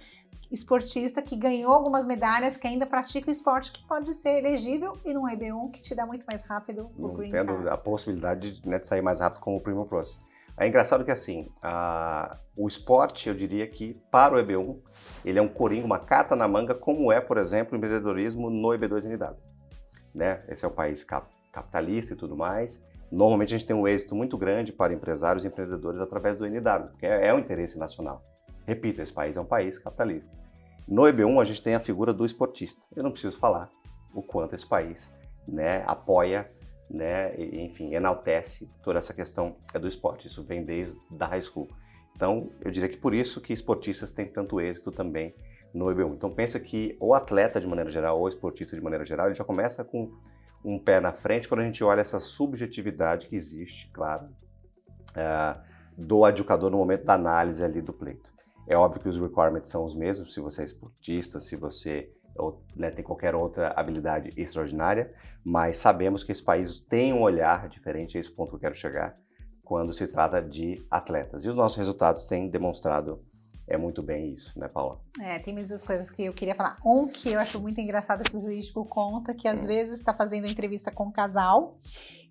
esportista 0.50 1.22
que 1.22 1.36
ganhou 1.36 1.72
algumas 1.72 2.04
medalhas, 2.04 2.56
que 2.56 2.66
ainda 2.66 2.84
pratica 2.84 3.28
o 3.28 3.30
esporte, 3.30 3.70
que 3.70 3.86
pode 3.86 4.12
ser 4.14 4.38
elegível 4.38 4.96
e 5.04 5.14
não 5.14 5.28
é 5.28 5.36
B1, 5.36 5.70
que 5.70 5.80
te 5.80 5.94
dá 5.94 6.04
muito 6.04 6.24
mais 6.30 6.42
rápido 6.42 6.90
o 6.98 7.02
não 7.02 7.14
green 7.14 7.30
tendo 7.30 7.68
a 7.70 7.76
possibilidade 7.76 8.60
de, 8.60 8.68
né, 8.68 8.78
de 8.78 8.86
sair 8.86 9.02
mais 9.02 9.20
rápido 9.20 9.40
com 9.40 9.56
o 9.56 9.60
Primo 9.60 9.86
Plus. 9.86 10.20
É 10.60 10.68
engraçado 10.68 11.06
que 11.06 11.10
assim, 11.10 11.50
a, 11.62 12.36
o 12.54 12.68
esporte, 12.68 13.30
eu 13.30 13.34
diria 13.34 13.66
que 13.66 13.94
para 14.10 14.34
o 14.34 14.38
EB1, 14.38 14.76
ele 15.24 15.38
é 15.38 15.42
um 15.42 15.48
coringa, 15.48 15.86
uma 15.86 15.98
carta 15.98 16.36
na 16.36 16.46
manga, 16.46 16.74
como 16.74 17.10
é, 17.10 17.18
por 17.18 17.38
exemplo, 17.38 17.72
o 17.72 17.76
empreendedorismo 17.78 18.50
no 18.50 18.68
EB2NW. 18.68 19.36
Né? 20.14 20.44
Esse 20.48 20.66
é 20.66 20.68
um 20.68 20.70
país 20.70 21.02
cap, 21.02 21.26
capitalista 21.50 22.12
e 22.12 22.16
tudo 22.16 22.36
mais. 22.36 22.84
Normalmente 23.10 23.54
a 23.54 23.58
gente 23.58 23.66
tem 23.66 23.74
um 23.74 23.88
êxito 23.88 24.14
muito 24.14 24.36
grande 24.36 24.70
para 24.70 24.92
empresários 24.92 25.44
e 25.44 25.46
empreendedores 25.46 25.98
através 25.98 26.36
do 26.36 26.44
NW, 26.44 26.88
porque 26.90 27.06
é, 27.06 27.28
é 27.28 27.34
um 27.34 27.38
interesse 27.38 27.78
nacional. 27.78 28.22
Repito, 28.66 29.00
esse 29.00 29.14
país 29.14 29.38
é 29.38 29.40
um 29.40 29.46
país 29.46 29.78
capitalista. 29.78 30.30
No 30.86 31.04
EB1 31.04 31.40
a 31.40 31.44
gente 31.44 31.62
tem 31.62 31.74
a 31.74 31.80
figura 31.80 32.12
do 32.12 32.26
esportista. 32.26 32.82
Eu 32.94 33.02
não 33.02 33.12
preciso 33.12 33.38
falar 33.38 33.70
o 34.14 34.22
quanto 34.22 34.54
esse 34.54 34.66
país 34.66 35.10
né, 35.48 35.82
apoia 35.86 36.52
né, 36.90 37.34
enfim, 37.38 37.94
enaltece 37.94 38.68
toda 38.82 38.98
essa 38.98 39.14
questão 39.14 39.56
é 39.72 39.78
do 39.78 39.86
esporte. 39.86 40.26
Isso 40.26 40.42
vem 40.42 40.64
desde 40.64 40.98
da 41.10 41.26
high 41.26 41.40
school. 41.40 41.68
Então, 42.14 42.50
eu 42.60 42.70
diria 42.70 42.88
que 42.88 42.96
por 42.96 43.14
isso 43.14 43.40
que 43.40 43.52
esportistas 43.52 44.12
têm 44.12 44.26
tanto 44.26 44.60
êxito 44.60 44.90
também 44.90 45.34
no 45.72 45.86
EB1. 45.86 46.14
Então, 46.14 46.34
pensa 46.34 46.58
que 46.58 46.96
o 47.00 47.14
atleta 47.14 47.60
de 47.60 47.66
maneira 47.66 47.90
geral, 47.90 48.18
ou 48.18 48.28
esportista 48.28 48.76
de 48.76 48.82
maneira 48.82 49.04
geral, 49.04 49.26
ele 49.26 49.36
já 49.36 49.44
começa 49.44 49.84
com 49.84 50.10
um 50.64 50.78
pé 50.78 51.00
na 51.00 51.12
frente 51.12 51.48
quando 51.48 51.60
a 51.60 51.64
gente 51.64 51.82
olha 51.82 52.00
essa 52.00 52.20
subjetividade 52.20 53.28
que 53.28 53.36
existe, 53.36 53.88
claro, 53.92 54.26
uh, 54.26 55.60
do 55.96 56.26
educador 56.26 56.70
no 56.70 56.78
momento 56.78 57.04
da 57.04 57.14
análise 57.14 57.64
ali 57.64 57.80
do 57.80 57.92
pleito. 57.92 58.30
É 58.66 58.76
óbvio 58.76 59.00
que 59.00 59.08
os 59.08 59.18
requirements 59.18 59.70
são 59.70 59.84
os 59.84 59.96
mesmos, 59.96 60.34
se 60.34 60.40
você 60.40 60.62
é 60.62 60.64
esportista, 60.64 61.40
se 61.40 61.56
você 61.56 62.12
ou 62.36 62.62
né, 62.74 62.90
tem 62.90 63.04
qualquer 63.04 63.34
outra 63.34 63.72
habilidade 63.76 64.30
extraordinária, 64.36 65.10
mas 65.44 65.78
sabemos 65.78 66.24
que 66.24 66.32
esse 66.32 66.42
país 66.42 66.80
tem 66.80 67.12
um 67.12 67.20
olhar 67.20 67.68
diferente, 67.68 68.16
é 68.16 68.20
esse 68.20 68.30
ponto 68.30 68.50
que 68.50 68.56
eu 68.56 68.60
quero 68.60 68.74
chegar, 68.74 69.16
quando 69.62 69.92
se 69.92 70.06
trata 70.06 70.42
de 70.42 70.84
atletas. 70.90 71.44
E 71.44 71.48
os 71.48 71.54
nossos 71.54 71.76
resultados 71.76 72.24
têm 72.24 72.48
demonstrado 72.48 73.24
é 73.70 73.76
muito 73.76 74.02
bem 74.02 74.34
isso, 74.34 74.58
né, 74.58 74.66
Paula? 74.66 75.00
É, 75.20 75.38
tem 75.38 75.54
mais 75.54 75.68
duas 75.68 75.84
coisas 75.84 76.10
que 76.10 76.24
eu 76.24 76.32
queria 76.32 76.56
falar. 76.56 76.76
Um 76.84 77.06
que 77.06 77.32
eu 77.32 77.38
acho 77.38 77.60
muito 77.60 77.80
engraçado 77.80 78.28
que 78.28 78.36
o 78.36 78.40
jurídico 78.40 78.84
conta, 78.84 79.32
que 79.32 79.46
às 79.46 79.62
hum. 79.62 79.68
vezes 79.68 80.00
está 80.00 80.12
fazendo 80.12 80.48
entrevista 80.48 80.90
com 80.90 81.04
um 81.04 81.12
casal, 81.12 81.78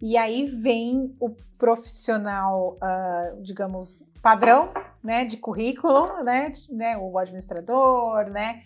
e 0.02 0.18
aí 0.18 0.46
vem 0.46 1.14
o 1.18 1.30
profissional, 1.58 2.78
uh, 2.84 3.42
digamos, 3.42 3.98
padrão, 4.22 4.74
né, 5.02 5.24
de 5.24 5.38
currículo, 5.38 6.22
né, 6.24 6.52
né 6.70 6.98
o 6.98 7.18
administrador, 7.18 8.26
né, 8.30 8.64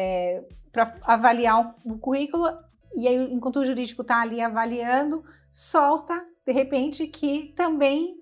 é, 0.00 0.44
para 0.72 0.96
avaliar 1.02 1.76
o 1.84 1.98
currículo, 1.98 2.46
e 2.94 3.06
aí, 3.06 3.16
enquanto 3.32 3.60
o 3.60 3.64
jurídico 3.64 4.02
está 4.02 4.20
ali 4.20 4.40
avaliando, 4.40 5.24
solta, 5.52 6.24
de 6.44 6.52
repente, 6.52 7.06
que 7.06 7.52
também 7.54 8.19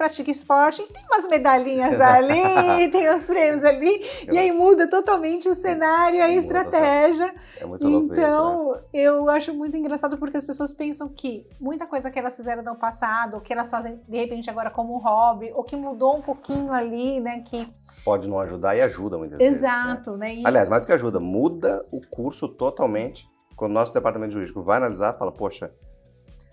pratica 0.00 0.30
esporte, 0.30 0.82
tem 0.94 1.04
umas 1.04 1.28
medalhinhas 1.28 2.00
ali, 2.00 2.88
tem 2.90 3.14
os 3.14 3.26
prêmios 3.26 3.62
ali, 3.62 4.00
e 4.32 4.38
aí 4.38 4.50
muda 4.50 4.88
totalmente 4.88 5.46
o 5.46 5.54
cenário, 5.54 6.22
a 6.22 6.30
estratégia. 6.30 7.34
É 7.60 7.66
muito 7.66 7.86
louco 7.86 8.14
então, 8.14 8.70
isso, 8.70 8.74
né? 8.76 8.82
eu 8.94 9.28
acho 9.28 9.52
muito 9.52 9.76
engraçado 9.76 10.16
porque 10.16 10.38
as 10.38 10.44
pessoas 10.46 10.72
pensam 10.72 11.06
que 11.06 11.46
muita 11.60 11.86
coisa 11.86 12.10
que 12.10 12.18
elas 12.18 12.34
fizeram 12.34 12.62
no 12.62 12.76
passado, 12.76 13.34
ou 13.34 13.40
que 13.42 13.52
elas 13.52 13.70
fazem 13.70 14.00
de 14.08 14.16
repente 14.16 14.48
agora 14.48 14.70
como 14.70 14.96
hobby, 14.96 15.52
ou 15.54 15.62
que 15.62 15.76
mudou 15.76 16.16
um 16.16 16.22
pouquinho 16.22 16.72
ali, 16.72 17.20
né, 17.20 17.42
que 17.44 17.68
Pode 18.02 18.26
não 18.26 18.40
ajudar 18.40 18.74
e 18.74 18.80
ajuda 18.80 19.18
muitas 19.18 19.38
Exato, 19.38 20.12
vezes. 20.12 20.18
né? 20.18 20.28
né? 20.28 20.34
E... 20.36 20.46
Aliás, 20.46 20.70
mais 20.70 20.80
do 20.80 20.86
que 20.86 20.92
ajuda, 20.94 21.20
muda 21.20 21.84
o 21.92 22.00
curso 22.00 22.48
totalmente. 22.48 23.28
Quando 23.54 23.72
o 23.72 23.74
nosso 23.74 23.92
departamento 23.92 24.32
jurídico 24.32 24.62
vai 24.62 24.78
analisar, 24.78 25.12
fala, 25.18 25.30
poxa, 25.30 25.70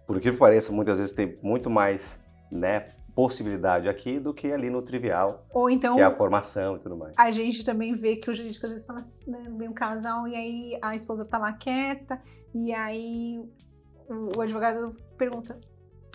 por 0.06 0.20
que 0.20 0.34
pareça, 0.34 0.74
muitas 0.74 0.98
vezes 0.98 1.16
tem 1.16 1.40
muito 1.42 1.70
mais, 1.70 2.22
né, 2.52 2.88
possibilidade 3.18 3.90
aqui 3.90 4.20
do 4.20 4.32
que 4.32 4.52
ali 4.52 4.70
no 4.70 4.80
trivial, 4.80 5.44
Ou 5.52 5.72
então, 5.72 5.96
que 5.96 6.02
é 6.02 6.04
a 6.04 6.16
formação 6.16 6.76
e 6.76 6.80
tudo 6.80 6.96
mais. 6.96 7.16
a 7.18 7.32
gente 7.32 7.66
também 7.66 7.96
vê 7.96 8.18
que 8.18 8.30
o 8.30 8.36
jurídico 8.36 8.64
às 8.68 8.72
vezes 8.74 8.86
fala, 8.86 9.04
né, 9.26 9.44
vem 9.58 9.68
um 9.68 9.74
casal 9.74 10.28
e 10.28 10.36
aí 10.36 10.80
a 10.84 10.94
esposa 10.94 11.26
tá 11.26 11.40
lá 11.40 11.52
quieta, 11.54 12.22
e 12.54 12.72
aí 12.72 13.42
o, 14.08 14.38
o 14.38 14.42
advogado 14.42 14.96
pergunta, 15.18 15.60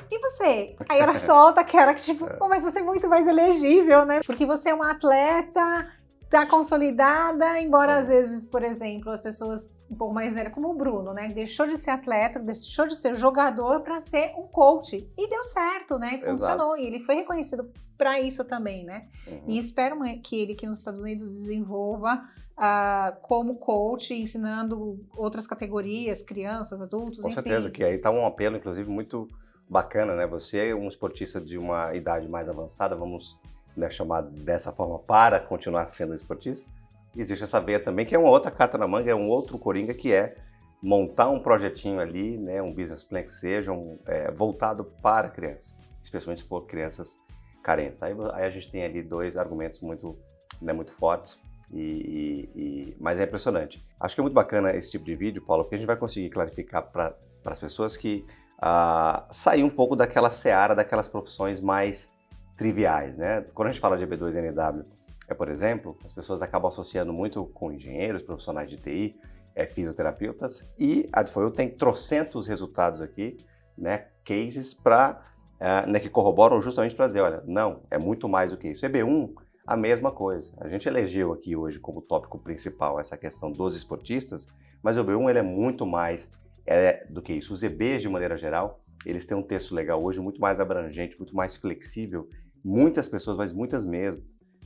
e 0.09 0.19
você? 0.21 0.77
Aí 0.89 1.01
ela 1.01 1.19
solta 1.19 1.61
aquela 1.61 1.93
que 1.93 2.03
tipo, 2.03 2.25
Pô, 2.39 2.47
mas 2.47 2.63
você 2.63 2.79
é 2.79 2.83
muito 2.83 3.09
mais 3.09 3.27
elegível, 3.27 4.05
né? 4.05 4.21
Porque 4.25 4.47
você 4.47 4.71
é 4.71 4.75
uma 4.75 4.93
atleta, 4.93 5.89
tá 6.31 6.47
consolidada, 6.47 7.59
embora 7.61 7.95
É. 7.95 7.99
às 7.99 8.07
vezes, 8.09 8.47
por 8.47 8.63
exemplo, 8.63 9.11
as 9.11 9.21
pessoas 9.21 9.69
um 9.93 9.97
pouco 9.97 10.15
mais 10.15 10.35
velhas, 10.35 10.53
como 10.53 10.71
o 10.71 10.75
Bruno, 10.75 11.13
né? 11.13 11.29
Deixou 11.29 11.67
de 11.67 11.77
ser 11.77 11.91
atleta, 11.91 12.39
deixou 12.39 12.87
de 12.87 12.97
ser 12.97 13.15
jogador 13.15 13.81
para 13.81 14.01
ser 14.01 14.33
um 14.37 14.49
coach. 14.49 15.09
E 15.17 15.29
deu 15.29 15.45
certo, 15.45 15.99
né? 15.99 16.15
E 16.15 16.25
funcionou. 16.25 16.77
E 16.77 16.87
ele 16.87 17.01
foi 17.01 17.17
reconhecido 17.17 17.71
para 17.97 18.21
isso 18.21 18.45
também, 18.45 18.85
né? 18.85 19.09
Uhum. 19.27 19.45
E 19.49 19.59
espero 19.59 19.99
que 20.23 20.41
ele 20.41 20.53
aqui 20.55 20.67
nos 20.67 20.79
Estados 20.79 21.01
Unidos 21.01 21.29
desenvolva 21.29 22.25
ah, 22.57 23.17
como 23.23 23.57
coach, 23.57 24.15
ensinando 24.15 24.99
outras 25.17 25.47
categorias, 25.47 26.23
crianças, 26.23 26.81
adultos, 26.81 27.19
Com 27.19 27.29
enfim. 27.29 27.35
certeza, 27.35 27.71
que 27.71 27.85
aí 27.85 27.99
tá 27.99 28.11
um 28.11 28.25
apelo, 28.25 28.57
inclusive, 28.57 28.91
muito 28.91 29.29
bacana, 29.69 30.17
né? 30.17 30.27
Você 30.27 30.69
é 30.69 30.75
um 30.75 30.89
esportista 30.89 31.41
de 31.41 31.59
uma 31.59 31.95
idade 31.95 32.29
mais 32.29 32.49
avançada, 32.49 32.97
vamos 32.97 33.39
né, 33.77 33.89
chamar 33.91 34.23
dessa 34.23 34.73
forma, 34.73 34.99
para 34.99 35.39
continuar 35.39 35.89
sendo 35.89 36.15
esportista. 36.15 36.71
Existe 37.17 37.45
essa 37.45 37.61
veia 37.61 37.79
também, 37.79 38.07
que 38.07 38.15
é 38.15 38.19
uma 38.19 38.31
outra 38.31 38.51
carta 38.51 38.79
na 38.79 38.89
manga, 38.89 39.11
é 39.11 39.15
um 39.15 39.29
outro 39.29 39.59
coringa, 39.59 39.93
que 39.93 40.13
é 40.13 40.37
montar 40.83 41.29
um 41.29 41.39
projetinho 41.39 42.01
ali, 42.01 42.37
né, 42.39 42.61
um 42.61 42.73
business 42.73 43.05
plan 43.05 43.23
que 43.23 43.33
seja 43.33 43.71
um, 43.71 43.99
é, 44.07 44.31
voltado 44.31 44.85
para 45.03 45.29
crianças, 45.29 45.77
especialmente 46.03 46.43
se 46.43 46.49
for 46.49 46.63
crianças 46.63 47.17
carentes. 47.63 48.03
Aí, 48.03 48.15
aí 48.33 48.45
a 48.45 48.51
gente 48.51 48.71
tem 48.71 48.85
ali 48.85 49.03
dois 49.03 49.37
argumentos 49.37 49.81
muito, 49.81 50.19
né, 50.61 50.73
muito 50.73 50.95
fortes, 50.97 51.39
e, 51.73 52.51
e, 52.55 52.97
mas 53.01 53.19
é 53.19 53.25
impressionante. 53.25 53.83
Acho 53.99 54.15
que 54.15 54.21
é 54.21 54.23
muito 54.23 54.35
bacana 54.35 54.75
esse 54.75 54.91
tipo 54.91 55.05
de 55.05 55.15
vídeo, 55.15 55.43
Paulo, 55.43 55.65
porque 55.65 55.77
a 55.77 55.79
gente 55.79 55.87
vai 55.87 55.97
conseguir 55.97 56.29
clarificar 56.29 56.83
para 56.83 57.15
as 57.45 57.59
pessoas 57.59 57.97
que 57.97 58.27
ah, 58.61 59.27
sair 59.31 59.65
um 59.65 59.71
pouco 59.71 59.97
daquela 59.97 60.31
seara, 60.31 60.75
daquelas 60.75 61.09
profissões 61.09 61.61
mais 61.61 62.13
triviais, 62.57 63.17
né? 63.17 63.45
Quando 63.55 63.69
a 63.69 63.73
gente 63.73 63.81
fala 63.81 63.97
de 63.97 64.07
EB2NW, 64.07 64.85
é, 65.33 65.35
por 65.35 65.49
exemplo, 65.49 65.97
as 66.05 66.13
pessoas 66.13 66.41
acabam 66.43 66.69
associando 66.69 67.13
muito 67.13 67.45
com 67.47 67.73
engenheiros, 67.73 68.23
profissionais 68.23 68.71
de 68.71 68.77
TI, 68.77 69.19
é, 69.55 69.67
fisioterapeutas, 69.67 70.71
e 70.79 71.09
a 71.13 71.21
Adfoil 71.21 71.51
tem 71.51 71.69
trocentos 71.71 72.47
resultados 72.47 73.01
aqui, 73.01 73.37
né, 73.77 74.07
cases 74.25 74.73
para 74.73 75.21
uh, 75.61 75.91
né, 75.91 75.99
que 75.99 76.09
corroboram 76.09 76.61
justamente 76.63 76.95
para 76.95 77.09
dizer, 77.09 77.21
olha, 77.21 77.43
não, 77.47 77.83
é 77.91 77.99
muito 77.99 78.29
mais 78.29 78.53
do 78.53 78.57
que 78.57 78.69
isso. 78.69 78.87
EB1, 78.87 79.33
a 79.67 79.77
mesma 79.77 80.13
coisa. 80.13 80.53
A 80.61 80.69
gente 80.69 80.87
elegeu 80.87 81.33
aqui 81.33 81.57
hoje 81.57 81.79
como 81.81 82.03
tópico 82.03 82.39
principal 82.39 83.01
essa 83.01 83.17
questão 83.17 83.51
dos 83.51 83.75
esportistas, 83.75 84.47
mas 84.83 84.97
o 84.97 85.05
EB1 85.05 85.31
ele 85.31 85.39
é 85.39 85.43
muito 85.43 85.87
mais 85.87 86.31
é, 86.67 87.07
do 87.09 87.23
que 87.23 87.33
isso. 87.33 87.55
Os 87.55 87.63
EBs, 87.63 88.03
de 88.03 88.09
maneira 88.09 88.37
geral, 88.37 88.81
eles 89.05 89.25
têm 89.25 89.37
um 89.37 89.43
texto 89.43 89.75
legal 89.75 90.03
hoje 90.03 90.21
muito 90.21 90.41
mais 90.41 90.61
abrangente, 90.61 91.17
muito 91.19 91.35
mais 91.35 91.57
flexível. 91.57 92.29
Muitas 92.65 93.09
pessoas, 93.09 93.37
mas 93.37 93.53
muitas 93.53 93.85
mesmo, 93.85 94.23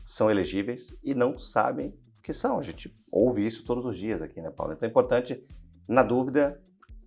são 0.07 0.31
elegíveis 0.31 0.97
e 1.03 1.15
não 1.15 1.37
sabem 1.37 1.93
que 2.23 2.33
são. 2.33 2.59
A 2.59 2.63
gente 2.63 2.97
ouve 3.11 3.45
isso 3.45 3.65
todos 3.65 3.85
os 3.85 3.97
dias 3.97 4.23
aqui, 4.23 4.41
né, 4.41 4.51
Paulo? 4.51 4.73
Então 4.73 4.87
é 4.87 4.91
importante, 4.91 5.45
na 5.87 6.05
dúvida, 6.05 6.63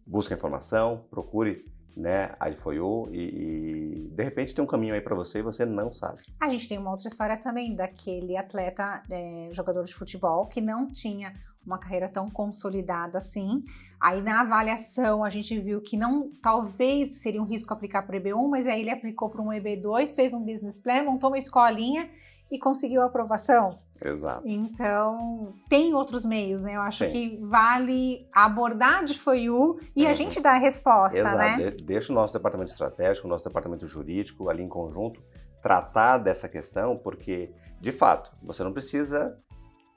busque 0.05 0.33
informação, 0.33 1.05
procure 1.09 1.65
né, 1.95 2.35
a 2.39 2.49
IFOIU 2.49 3.09
e, 3.11 3.19
e 3.19 4.09
de 4.09 4.23
repente 4.23 4.53
tem 4.53 4.63
um 4.63 4.67
caminho 4.67 4.93
aí 4.93 5.01
para 5.01 5.15
você 5.15 5.39
e 5.39 5.41
você 5.41 5.65
não 5.65 5.91
sabe. 5.91 6.21
A 6.39 6.49
gente 6.49 6.67
tem 6.67 6.77
uma 6.77 6.91
outra 6.91 7.07
história 7.07 7.37
também 7.37 7.73
daquele 7.73 8.35
atleta, 8.35 9.01
é, 9.09 9.49
jogador 9.53 9.83
de 9.85 9.93
futebol, 9.93 10.47
que 10.47 10.59
não 10.59 10.91
tinha 10.91 11.33
uma 11.65 11.77
carreira 11.77 12.09
tão 12.09 12.29
consolidada 12.29 13.17
assim. 13.17 13.61
Aí 13.99 14.21
na 14.21 14.41
avaliação 14.41 15.23
a 15.23 15.29
gente 15.29 15.57
viu 15.59 15.81
que 15.81 15.95
não, 15.95 16.31
talvez 16.41 17.21
seria 17.21 17.41
um 17.41 17.45
risco 17.45 17.73
aplicar 17.73 18.03
para 18.03 18.17
o 18.17 18.21
EB1, 18.21 18.49
mas 18.49 18.67
aí 18.67 18.81
ele 18.81 18.91
aplicou 18.91 19.29
para 19.29 19.41
um 19.41 19.47
EB2, 19.47 20.15
fez 20.15 20.33
um 20.33 20.43
business 20.43 20.79
plan, 20.79 21.03
montou 21.03 21.29
uma 21.29 21.37
escolinha 21.37 22.09
e 22.51 22.57
conseguiu 22.57 23.01
a 23.01 23.05
aprovação. 23.05 23.75
Exato. 24.03 24.43
Então, 24.47 25.53
tem 25.67 25.93
outros 25.93 26.23
meios, 26.25 26.63
né? 26.63 26.75
Eu 26.75 26.81
acho 26.81 27.03
Sim. 27.03 27.11
que 27.11 27.37
vale 27.41 28.25
abordar 28.33 29.03
de 29.03 29.17
FOIU 29.19 29.77
e 29.95 30.03
Uhum. 30.05 30.09
a 30.09 30.13
gente 30.13 30.39
dar 30.39 30.55
a 30.55 30.57
resposta, 30.59 31.17
Exato. 31.17 31.37
né? 31.37 31.71
De- 31.71 31.83
Deixa 31.83 32.11
o 32.11 32.15
nosso 32.15 32.33
departamento 32.33 32.71
estratégico, 32.71 33.27
o 33.27 33.29
nosso 33.29 33.43
departamento 33.43 33.85
jurídico 33.85 34.49
ali 34.49 34.63
em 34.63 34.69
conjunto 34.69 35.21
tratar 35.61 36.17
dessa 36.19 36.47
questão, 36.47 36.97
porque, 36.97 37.51
de 37.81 37.91
fato, 37.91 38.31
você 38.41 38.63
não 38.63 38.71
precisa 38.71 39.37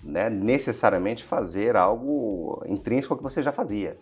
né, 0.02 0.28
necessariamente 0.28 1.22
fazer 1.22 1.76
algo 1.76 2.60
intrínseco 2.66 3.14
ao 3.14 3.18
que 3.18 3.22
você 3.22 3.40
já 3.40 3.52
fazia. 3.52 3.96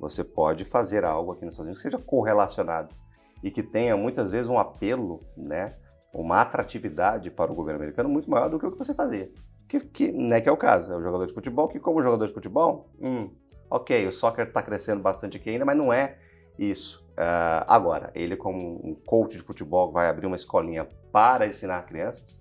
Você 0.00 0.24
pode 0.24 0.64
fazer 0.64 1.04
algo 1.04 1.30
aqui 1.30 1.44
nos 1.44 1.54
Estados 1.54 1.66
Unidos 1.68 1.80
que 1.80 1.88
seja 1.90 2.04
correlacionado 2.04 2.92
e 3.40 3.52
que 3.52 3.62
tenha 3.62 3.96
muitas 3.96 4.32
vezes 4.32 4.48
um 4.48 4.58
apelo, 4.58 5.20
né, 5.36 5.76
uma 6.14 6.40
atratividade 6.40 7.30
para 7.30 7.50
o 7.50 7.54
governo 7.54 7.80
americano 7.80 8.08
muito 8.08 8.30
maior 8.30 8.48
do 8.48 8.58
que 8.58 8.66
o 8.66 8.72
que 8.72 8.78
você 8.78 8.94
fazia. 8.94 9.30
Que, 9.68 9.80
que, 9.80 10.12
né, 10.12 10.40
que 10.40 10.48
é 10.48 10.52
o 10.52 10.56
caso, 10.56 10.92
é 10.92 10.96
o 10.96 11.02
jogador 11.02 11.26
de 11.26 11.34
futebol, 11.34 11.68
que 11.68 11.80
como 11.80 12.02
jogador 12.02 12.26
de 12.26 12.32
futebol, 12.32 12.88
hum, 13.00 13.30
ok, 13.68 14.06
o 14.06 14.12
soccer 14.12 14.46
está 14.46 14.62
crescendo 14.62 15.02
bastante 15.02 15.36
aqui 15.36 15.50
ainda, 15.50 15.64
mas 15.64 15.76
não 15.76 15.92
é 15.92 16.18
isso. 16.58 17.04
Ah, 17.16 17.64
agora, 17.68 18.10
ele 18.14 18.36
como 18.36 18.80
um 18.86 18.94
coach 18.94 19.36
de 19.36 19.42
futebol 19.42 19.90
vai 19.90 20.08
abrir 20.08 20.26
uma 20.26 20.36
escolinha 20.36 20.86
para 21.10 21.46
ensinar 21.46 21.86
crianças, 21.86 22.40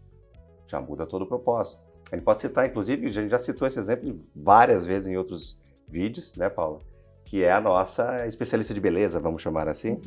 já 0.68 0.80
muda 0.80 1.06
todo 1.06 1.24
o 1.24 1.27
propósito. 1.27 1.82
Ele 2.12 2.22
pode 2.22 2.42
citar, 2.42 2.68
inclusive, 2.68 3.08
a 3.08 3.10
gente 3.10 3.30
já 3.30 3.39
citou 3.39 3.68
esse 3.68 3.80
exemplo 3.80 4.15
várias 4.36 4.86
vezes 4.86 5.10
em 5.10 5.18
outros 5.18 5.60
vídeos, 5.88 6.36
né, 6.36 6.50
Paula? 6.50 6.80
Que 7.25 7.44
é 7.44 7.51
a 7.51 7.62
nossa 7.62 8.27
especialista 8.27 8.74
de 8.74 8.80
beleza, 8.80 9.20
vamos 9.20 9.42
chamar 9.42 9.68
assim, 9.68 10.00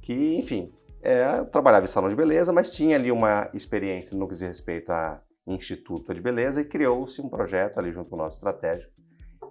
que, 0.00 0.36
enfim, 0.36 0.72
é, 1.02 1.42
trabalhava 1.44 1.84
em 1.84 1.88
salão 1.88 2.08
de 2.08 2.16
beleza, 2.16 2.52
mas 2.52 2.70
tinha 2.70 2.96
ali 2.96 3.10
uma 3.10 3.48
experiência 3.54 4.16
no 4.16 4.26
que 4.28 4.34
diz 4.34 4.42
respeito 4.42 4.90
a 4.92 5.20
instituto 5.46 6.14
de 6.14 6.20
beleza 6.20 6.60
e 6.60 6.64
criou-se 6.64 7.20
um 7.20 7.28
projeto 7.28 7.78
ali 7.78 7.92
junto 7.92 8.10
com 8.10 8.16
o 8.16 8.18
nosso 8.18 8.36
estratégico 8.36 8.92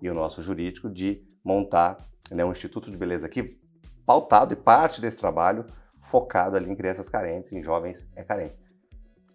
e 0.02 0.10
o 0.10 0.14
nosso 0.14 0.42
jurídico 0.42 0.90
de 0.90 1.22
montar 1.44 1.98
né, 2.32 2.46
um 2.46 2.52
instituto 2.52 2.90
de 2.92 2.98
beleza 2.98 3.26
aqui 3.26 3.60
pautado 4.06 4.54
e 4.54 4.56
parte 4.56 5.02
desse 5.02 5.18
trabalho 5.18 5.66
focado 6.02 6.56
ali 6.56 6.70
em 6.72 6.76
crianças 6.76 7.10
carentes, 7.10 7.52
em 7.52 7.62
jovens 7.62 8.08
é, 8.16 8.24
carentes. 8.24 8.60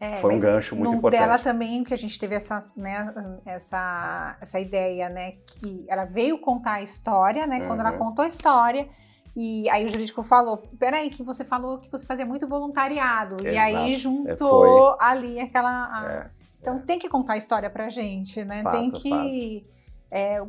É, 0.01 0.17
Foi 0.17 0.35
um 0.35 0.41
gancho 0.41 0.75
muito 0.75 0.97
importante. 0.97 1.21
dela 1.21 1.39
também 1.39 1.85
que 1.85 1.95
a 1.95 1.97
gente 1.97 2.19
teve 2.19 2.35
essa, 2.35 2.59
né, 2.77 3.13
essa, 3.47 4.37
essa 4.41 4.59
ideia, 4.59 5.09
né, 5.09 5.33
que 5.59 5.85
ela 5.89 6.05
veio 6.05 6.41
contar 6.41 6.75
a 6.75 6.83
história, 6.83 7.47
né, 7.47 7.67
quando 7.67 7.81
ela 7.81 7.93
Uhum. 7.93 7.99
contou 7.99 8.25
a 8.25 8.29
história, 8.29 8.89
e 9.37 9.69
aí 9.71 9.85
o 9.85 9.89
jurídico 9.89 10.23
falou, 10.23 10.59
peraí, 10.79 11.11
que 11.11 11.23
você 11.23 11.45
falou 11.45 11.79
que 11.79 11.91
você 11.91 12.07
fazia 12.07 12.25
muito 12.25 12.47
voluntariado, 12.47 13.37
e 13.47 13.59
aí 13.59 13.95
Exato. 13.95 14.03
juntou 14.03 14.97
ali 15.01 15.41
aquela... 15.41 16.09
É, 16.11 16.31
Então 16.61 16.81
tem 16.81 16.99
que 16.99 17.09
contar 17.09 17.35
a 17.35 17.37
história 17.37 17.69
pra 17.69 17.89
gente, 17.89 18.45
né, 18.45 18.63
Fato, 18.63 18.79
tem 18.79 18.91
que... 18.91 19.67
é, 20.11 20.41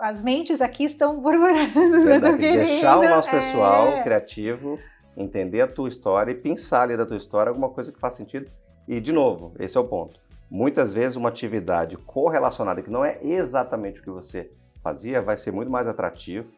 as 0.00 0.22
mentes 0.22 0.60
aqui 0.62 0.84
estão 0.84 1.20
querendo, 1.22 2.38
deixar 2.38 2.98
o 2.98 3.08
nosso 3.08 3.30
pessoal 3.30 3.88
é. 3.88 4.02
criativo 4.02 4.78
entender 5.16 5.60
a 5.60 5.68
tua 5.68 5.88
história 5.88 6.32
e 6.32 6.34
pensar 6.34 6.82
ali 6.82 6.96
da 6.96 7.06
tua 7.06 7.16
história 7.16 7.50
alguma 7.50 7.70
coisa 7.70 7.92
que 7.92 7.98
faz 7.98 8.14
sentido. 8.14 8.50
E, 8.86 9.00
de 9.00 9.12
novo, 9.12 9.54
esse 9.58 9.76
é 9.76 9.80
o 9.80 9.84
ponto. 9.84 10.20
Muitas 10.50 10.92
vezes 10.92 11.16
uma 11.16 11.28
atividade 11.28 11.96
correlacionada 11.96 12.82
que 12.82 12.90
não 12.90 13.04
é 13.04 13.18
exatamente 13.22 14.00
o 14.00 14.02
que 14.02 14.10
você 14.10 14.50
fazia 14.82 15.22
vai 15.22 15.36
ser 15.36 15.50
muito 15.50 15.70
mais 15.70 15.86
atrativo, 15.86 16.52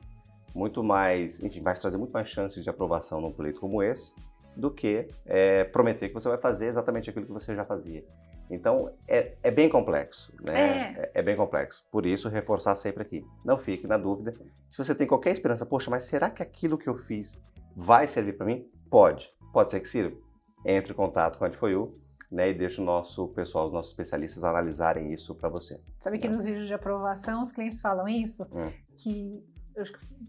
muito 0.57 0.83
mais, 0.83 1.43
enfim, 1.43 1.61
vai 1.61 1.75
trazer 1.75 1.99
muito 1.99 2.13
mais 2.13 2.29
chances 2.31 2.65
de 2.65 2.71
aprovação 2.71 3.21
num 3.21 3.31
pleito 3.31 3.61
como 3.61 3.83
esse 3.83 4.15
do 4.57 4.71
que 4.71 5.07
é, 5.27 5.65
prometer 5.65 6.09
que 6.09 6.15
você 6.15 6.29
vai 6.31 6.39
fazer 6.39 6.67
exatamente 6.67 7.11
aquilo 7.11 7.27
que 7.27 7.33
você 7.33 7.55
já 7.55 7.65
fazia. 7.65 8.03
Então, 8.49 8.91
é, 9.07 9.35
é 9.43 9.51
bem 9.51 9.69
complexo, 9.69 10.33
né? 10.41 10.95
É. 10.95 11.11
é 11.15 11.23
bem 11.23 11.37
complexo. 11.37 11.85
Por 11.91 12.07
isso, 12.07 12.29
reforçar 12.29 12.75
sempre 12.75 13.03
aqui. 13.03 13.27
Não 13.45 13.59
fique 13.59 13.87
na 13.87 13.99
dúvida. 13.99 14.33
Se 14.71 14.79
você 14.79 14.95
tem 14.95 15.07
qualquer 15.07 15.33
esperança, 15.33 15.67
poxa, 15.67 15.91
mas 15.91 16.05
será 16.05 16.31
que 16.31 16.43
aquilo 16.43 16.79
que 16.79 16.89
eu 16.89 16.97
fiz 16.97 17.43
vai 17.77 18.07
servir 18.07 18.35
para 18.35 18.47
mim? 18.47 18.67
Pode. 18.89 19.31
Pode 19.53 19.71
ser 19.71 19.81
que 19.81 19.89
sirva. 19.89 20.17
entre 20.65 20.93
em 20.93 20.97
contato 20.97 21.39
com 21.39 21.45
a 21.45 21.49
Difoyu 21.49 21.99
né, 22.31 22.51
e 22.51 22.55
deixa 22.55 22.81
o 22.81 22.85
nosso 22.85 23.29
pessoal, 23.29 23.67
os 23.67 23.73
nossos 23.73 23.93
especialistas 23.93 24.43
analisarem 24.43 25.13
isso 25.13 25.35
para 25.35 25.49
você. 25.49 25.81
Sabe 25.99 26.19
que 26.19 26.29
né? 26.29 26.35
nos 26.35 26.45
vídeos 26.45 26.67
de 26.67 26.75
aprovação 26.75 27.43
os 27.43 27.53
clientes 27.53 27.81
falam 27.81 28.09
isso? 28.09 28.45
Hum. 28.53 28.73
Que 28.97 29.45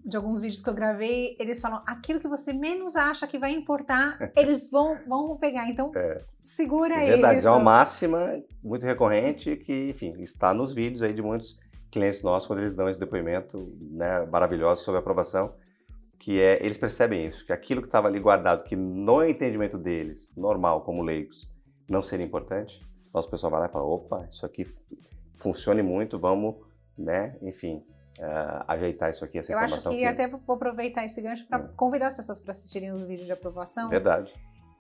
de 0.05 0.15
alguns 0.15 0.41
vídeos 0.41 0.61
que 0.61 0.69
eu 0.69 0.73
gravei, 0.73 1.35
eles 1.39 1.59
falam 1.59 1.81
aquilo 1.85 2.19
que 2.19 2.27
você 2.27 2.53
menos 2.53 2.95
acha 2.95 3.27
que 3.27 3.37
vai 3.37 3.51
importar, 3.51 4.17
eles 4.35 4.69
vão, 4.69 4.97
vão 5.07 5.37
pegar. 5.37 5.69
Então, 5.69 5.91
É. 5.95 6.21
segura 6.39 6.95
É 6.95 6.99
aí. 6.99 7.09
verdade, 7.11 7.45
é 7.45 7.49
uma 7.49 7.59
máxima 7.59 8.41
muito 8.63 8.85
recorrente 8.85 9.55
que, 9.57 9.89
enfim, 9.89 10.13
está 10.21 10.53
nos 10.53 10.73
vídeos 10.73 11.01
aí 11.01 11.13
de 11.13 11.21
muitos 11.21 11.57
clientes 11.91 12.21
nossos 12.23 12.47
quando 12.47 12.59
eles 12.59 12.73
dão 12.73 12.89
esse 12.89 12.99
depoimento 12.99 13.73
né, 13.79 14.25
maravilhoso 14.25 14.83
sobre 14.83 14.97
a 14.97 14.99
aprovação, 14.99 15.53
que 16.19 16.41
é, 16.41 16.63
eles 16.65 16.77
percebem 16.77 17.27
isso, 17.27 17.45
que 17.45 17.53
aquilo 17.53 17.81
que 17.81 17.87
estava 17.87 18.07
ali 18.07 18.19
guardado, 18.19 18.63
que 18.63 18.75
no 18.75 19.23
entendimento 19.23 19.77
deles, 19.77 20.29
normal, 20.35 20.81
como 20.81 21.01
leigos, 21.03 21.49
não 21.89 22.03
seria 22.03 22.25
importante, 22.25 22.81
nosso 23.13 23.29
pessoal 23.29 23.51
vai 23.51 23.61
lá 23.61 23.65
e 23.67 23.69
fala, 23.69 23.85
opa, 23.85 24.27
isso 24.29 24.45
aqui 24.45 24.67
funcione 25.37 25.81
muito, 25.81 26.19
vamos, 26.19 26.55
né, 26.97 27.37
enfim, 27.41 27.81
uh, 28.19 28.63
ajeitar 28.67 29.09
isso 29.09 29.23
aqui, 29.25 29.37
essa 29.39 29.51
Eu 29.51 29.57
acho 29.57 29.75
informação. 29.75 29.91
que 29.91 30.05
até 30.05 30.27
vou 30.27 30.55
aproveitar 30.55 31.03
esse 31.05 31.21
gancho 31.21 31.45
para 31.47 31.59
Hum. 31.63 31.69
convidar 31.75 32.07
as 32.07 32.15
pessoas 32.15 32.39
para 32.39 32.51
assistirem 32.51 32.91
os 32.91 33.03
vídeos 33.03 33.25
de 33.25 33.33
aprovação 33.33 33.89
Verdade. 33.89 34.33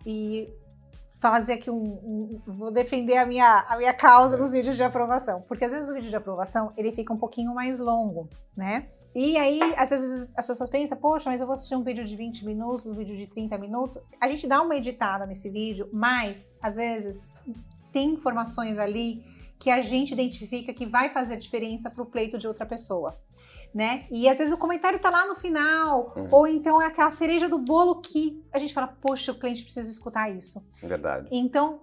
e 0.05 0.49
fazer 1.19 1.53
aqui 1.53 1.71
um, 1.71 1.75
um- 1.83 2.41
vou 2.45 2.71
defender 2.71 3.17
a 3.17 3.25
minha, 3.25 3.65
a 3.67 3.77
minha 3.77 3.93
causa 3.93 4.35
É. 4.35 4.37
dos 4.37 4.51
vídeos 4.51 4.75
de 4.75 4.83
aprovação, 4.83 5.41
porque 5.47 5.65
às 5.65 5.71
vezes 5.71 5.89
o 5.89 5.93
vídeo 5.93 6.09
de 6.09 6.15
aprovação 6.15 6.71
ele 6.77 6.91
fica 6.91 7.11
um 7.13 7.17
pouquinho 7.17 7.53
mais 7.55 7.79
longo, 7.79 8.29
né? 8.55 8.89
E 9.15 9.35
aí, 9.35 9.59
às 9.77 9.89
vezes 9.89 10.27
as 10.35 10.45
pessoas 10.45 10.69
pensam, 10.69 10.95
poxa, 10.95 11.27
mas 11.27 11.41
eu 11.41 11.47
vou 11.47 11.55
assistir 11.55 11.75
um 11.75 11.81
vídeo 11.81 12.03
de 12.03 12.15
20 12.15 12.45
minutos, 12.45 12.85
um 12.85 12.93
vídeo 12.93 13.17
de 13.17 13.25
30 13.25 13.57
minutos. 13.57 13.97
A 14.21 14.27
gente 14.29 14.45
dá 14.47 14.61
uma 14.61 14.75
editada 14.75 15.25
nesse 15.25 15.49
vídeo, 15.49 15.89
mas 15.91 16.53
às 16.61 16.75
vezes 16.75 17.33
tem 17.91 18.09
informações 18.11 18.77
ali 18.77 19.23
que 19.59 19.69
a 19.69 19.81
gente 19.81 20.11
identifica 20.13 20.73
que 20.73 20.85
vai 20.85 21.09
fazer 21.09 21.37
diferença 21.37 21.89
para 21.89 22.03
o 22.03 22.05
pleito 22.05 22.37
de 22.37 22.47
outra 22.47 22.65
pessoa, 22.65 23.15
né? 23.73 24.05
E 24.11 24.27
às 24.29 24.37
vezes 24.37 24.53
o 24.53 24.57
comentário 24.57 24.99
tá 24.99 25.09
lá 25.09 25.25
no 25.27 25.35
final, 25.35 26.13
Uhum. 26.15 26.27
ou 26.31 26.47
então 26.47 26.81
é 26.81 26.85
aquela 26.85 27.11
cereja 27.11 27.49
do 27.49 27.57
bolo 27.57 27.99
que 28.01 28.43
a 28.51 28.59
gente 28.59 28.73
fala, 28.73 28.87
poxa, 28.87 29.31
o 29.31 29.39
cliente 29.39 29.63
precisa 29.63 29.89
escutar 29.89 30.29
isso. 30.29 30.63
Verdade. 30.83 31.27
Então, 31.31 31.81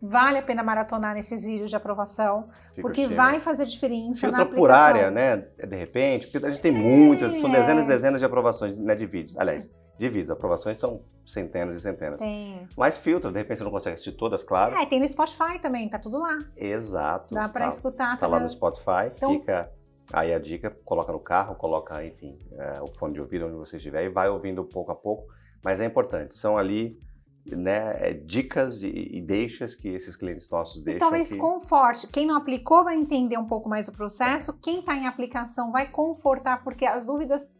vale 0.00 0.38
a 0.38 0.42
pena 0.42 0.62
maratonar 0.62 1.14
nesses 1.14 1.44
vídeos 1.46 1.70
de 1.70 1.76
aprovação, 1.76 2.48
Fica 2.74 2.82
porque 2.82 3.06
vai 3.08 3.40
fazer 3.40 3.64
diferença 3.66 4.26
na 4.30 4.36
Filtra 4.38 4.42
aplicação. 4.42 4.58
por 4.60 4.70
área, 4.70 5.10
né? 5.10 5.36
De 5.66 5.76
repente, 5.76 6.26
porque 6.26 6.46
a 6.46 6.50
gente 6.50 6.60
tem 6.60 6.72
muitas, 6.72 7.32
são 7.40 7.48
É. 7.54 7.58
dezenas 7.60 7.84
e 7.84 7.88
dezenas 7.88 8.20
de 8.20 8.24
aprovações 8.26 8.76
né, 8.78 8.94
de 8.94 9.06
vídeos. 9.06 9.36
Aliás, 9.38 9.68
de 9.98 10.08
vídeos, 10.08 10.30
aprovações 10.30 10.78
são 10.78 11.02
centenas 11.26 11.76
e 11.76 11.80
centenas. 11.80 12.18
Tem. 12.18 12.68
Mas 12.76 12.98
filtra, 12.98 13.30
de 13.30 13.38
repente 13.38 13.58
você 13.58 13.64
não 13.64 13.70
consegue 13.70 13.94
assistir 13.94 14.12
todas, 14.12 14.42
claro. 14.42 14.74
É, 14.76 14.86
tem 14.86 15.00
no 15.00 15.08
Spotify 15.08 15.58
também, 15.60 15.88
tá 15.88 15.98
tudo 15.98 16.18
lá. 16.18 16.38
Exato. 16.56 17.34
Dá 17.34 17.48
pra 17.48 17.64
tá, 17.64 17.68
escutar. 17.70 18.18
tá 18.18 18.26
lá 18.26 18.38
tá 18.38 18.44
no 18.44 18.50
Spotify, 18.50 19.10
Então- 19.14 19.32
fica 19.32 19.70
aí 20.12 20.34
a 20.34 20.38
dica, 20.38 20.70
coloca 20.84 21.12
no 21.12 21.20
carro, 21.20 21.54
coloca, 21.54 22.04
enfim, 22.04 22.38
é, 22.52 22.82
o 22.82 22.88
fone 22.88 23.14
de 23.14 23.20
ouvido 23.20 23.46
onde 23.46 23.56
você 23.56 23.76
estiver 23.78 24.04
e 24.04 24.08
vai 24.08 24.28
ouvindo 24.28 24.62
pouco 24.64 24.92
a 24.92 24.94
pouco. 24.94 25.24
Mas 25.64 25.80
é 25.80 25.84
importante, 25.86 26.34
são 26.34 26.58
ali 26.58 26.98
né, 27.46 27.96
é, 28.10 28.12
dicas 28.14 28.82
e, 28.82 28.88
e 28.88 29.20
deixas 29.20 29.74
que 29.74 29.88
esses 29.88 30.16
clientes 30.16 30.48
nossos 30.50 30.80
E 30.80 30.84
deixam. 30.84 31.00
talvez 31.00 31.28
que... 31.30 31.36
conforte. 31.36 32.06
Quem 32.06 32.26
não 32.26 32.36
aplicou 32.36 32.84
vai 32.84 32.96
entender 32.96 33.36
um 33.38 33.46
pouco 33.46 33.68
mais 33.68 33.86
o 33.88 33.92
processo. 33.92 34.52
Quem 34.62 34.80
está 34.80 34.94
em 34.94 35.06
aplicação 35.06 35.70
vai 35.70 35.90
confortar, 35.90 36.62
porque 36.64 36.86
as 36.86 37.04
dúvidas 37.04 37.54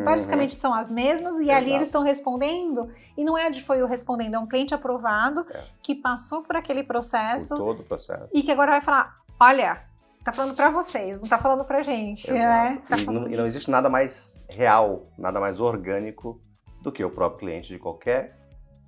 Uhum. 0.00 0.04
basicamente 0.04 0.54
são 0.54 0.74
as 0.74 0.90
mesmas 0.90 1.36
e 1.38 1.50
ali 1.50 1.66
Exato. 1.66 1.70
eles 1.76 1.88
estão 1.88 2.02
respondendo. 2.02 2.90
E 3.16 3.24
não 3.24 3.36
é 3.38 3.50
de 3.50 3.62
foi 3.62 3.82
o 3.82 3.86
respondendo, 3.86 4.34
é 4.34 4.38
um 4.38 4.46
cliente 4.46 4.74
aprovado 4.74 5.46
É. 5.50 5.62
que 5.82 5.94
passou 5.94 6.42
por 6.42 6.56
aquele 6.56 6.82
Por 6.82 6.88
processo 6.88 7.54
todo 7.56 7.80
o 7.80 7.84
processo. 7.84 8.28
e 8.32 8.42
que 8.42 8.50
agora 8.50 8.72
vai 8.72 8.80
falar: 8.80 9.16
olha, 9.38 9.82
tá 10.24 10.32
falando 10.32 10.54
para 10.54 10.70
vocês, 10.70 11.20
não 11.20 11.28
tá 11.28 11.38
falando 11.38 11.64
pra 11.64 11.82
gente, 11.82 12.30
né? 12.30 12.82
Tá 12.88 12.96
E, 12.98 13.06
não, 13.06 13.28
e 13.28 13.36
não 13.36 13.46
existe 13.46 13.70
nada 13.70 13.88
mais 13.88 14.44
real, 14.50 15.06
nada 15.18 15.40
mais 15.40 15.60
orgânico 15.60 16.40
do 16.82 16.90
que 16.90 17.04
o 17.04 17.10
próprio 17.10 17.40
cliente 17.40 17.68
de 17.68 17.78
qualquer 17.78 18.38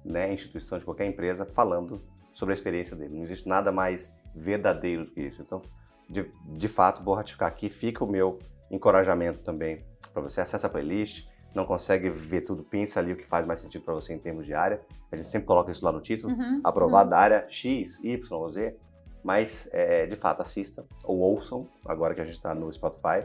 né, 0.05 0.33
instituição, 0.33 0.79
de 0.79 0.85
qualquer 0.85 1.07
empresa, 1.07 1.45
falando 1.47 2.03
sobre 2.33 2.53
a 2.53 2.57
experiência 2.57 2.97
dele. 2.97 3.15
Não 3.15 3.23
existe 3.23 3.47
nada 3.49 3.71
mais 3.71 4.11
verdadeiro 4.35 5.05
do 5.05 5.11
que 5.13 5.21
isso. 5.21 5.43
Então, 5.43 5.61
de, 6.09 6.29
de 6.47 6.69
fato, 6.69 7.05
vou 7.05 7.15
ratificar 7.15 7.49
aqui, 7.49 7.69
fica 7.69 8.03
o 8.03 8.07
meu 8.07 8.39
encorajamento 8.73 9.41
também 9.41 9.85
para 10.13 10.23
você. 10.23 10.41
Acesse 10.41 10.67
a 10.67 10.69
playlist, 10.69 11.29
não 11.55 11.67
consegue 11.67 12.11
ver 12.11 12.41
tudo, 12.41 12.65
pensa 12.65 12.99
ali 12.99 13.13
o 13.13 13.17
que 13.17 13.27
faz 13.27 13.47
mais 13.47 13.61
sentido 13.61 13.85
para 13.85 13.95
você 13.95 14.15
em 14.15 14.19
termos 14.19 14.47
de 14.47 14.55
área. 14.55 14.81
A 15.11 15.17
gente 15.17 15.29
sempre 15.29 15.47
coloca 15.47 15.71
isso 15.71 15.85
lá 15.85 15.93
no 15.93 16.01
título, 16.01 16.35
Uhum, 16.35 16.61
aprovado 16.65 17.11
da 17.11 17.19
área 17.19 17.47
X, 17.51 17.99
Y 18.03 18.19
ou 18.31 18.51
Z, 18.51 18.77
mas 19.23 19.69
é, 19.73 20.07
de 20.07 20.17
fato 20.17 20.43
assista 20.43 20.85
ou 21.05 21.19
ouçam, 21.19 21.69
agora 21.87 22.15
que 22.15 22.21
a 22.21 22.25
gente 22.25 22.35
está 22.35 22.55
no 22.55 22.73
Spotify, 22.73 23.23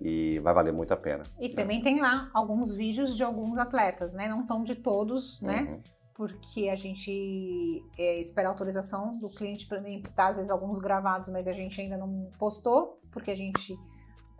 e 0.00 0.38
vai 0.40 0.54
valer 0.54 0.72
muito 0.72 0.92
a 0.92 0.96
pena. 0.96 1.22
E 1.38 1.50
também 1.50 1.82
tem 1.82 2.00
lá 2.00 2.30
alguns 2.32 2.74
vídeos 2.74 3.14
de 3.16 3.22
alguns 3.22 3.58
atletas, 3.58 4.14
né? 4.14 4.28
Não 4.28 4.42
estão 4.42 4.64
de 4.64 4.74
todos, 4.74 5.40
né? 5.42 5.62
Uhum. 5.62 5.80
Porque 6.14 6.68
a 6.68 6.74
gente 6.74 7.82
é, 7.98 8.18
espera 8.18 8.48
a 8.48 8.50
autorização 8.50 9.18
do 9.18 9.28
cliente 9.28 9.66
para 9.66 9.82
tá, 10.14 10.28
às 10.28 10.36
vezes 10.36 10.50
alguns 10.50 10.78
gravados, 10.78 11.28
mas 11.30 11.46
a 11.46 11.52
gente 11.52 11.80
ainda 11.80 11.96
não 11.96 12.30
postou, 12.38 12.98
porque 13.10 13.30
a 13.30 13.34
gente 13.34 13.74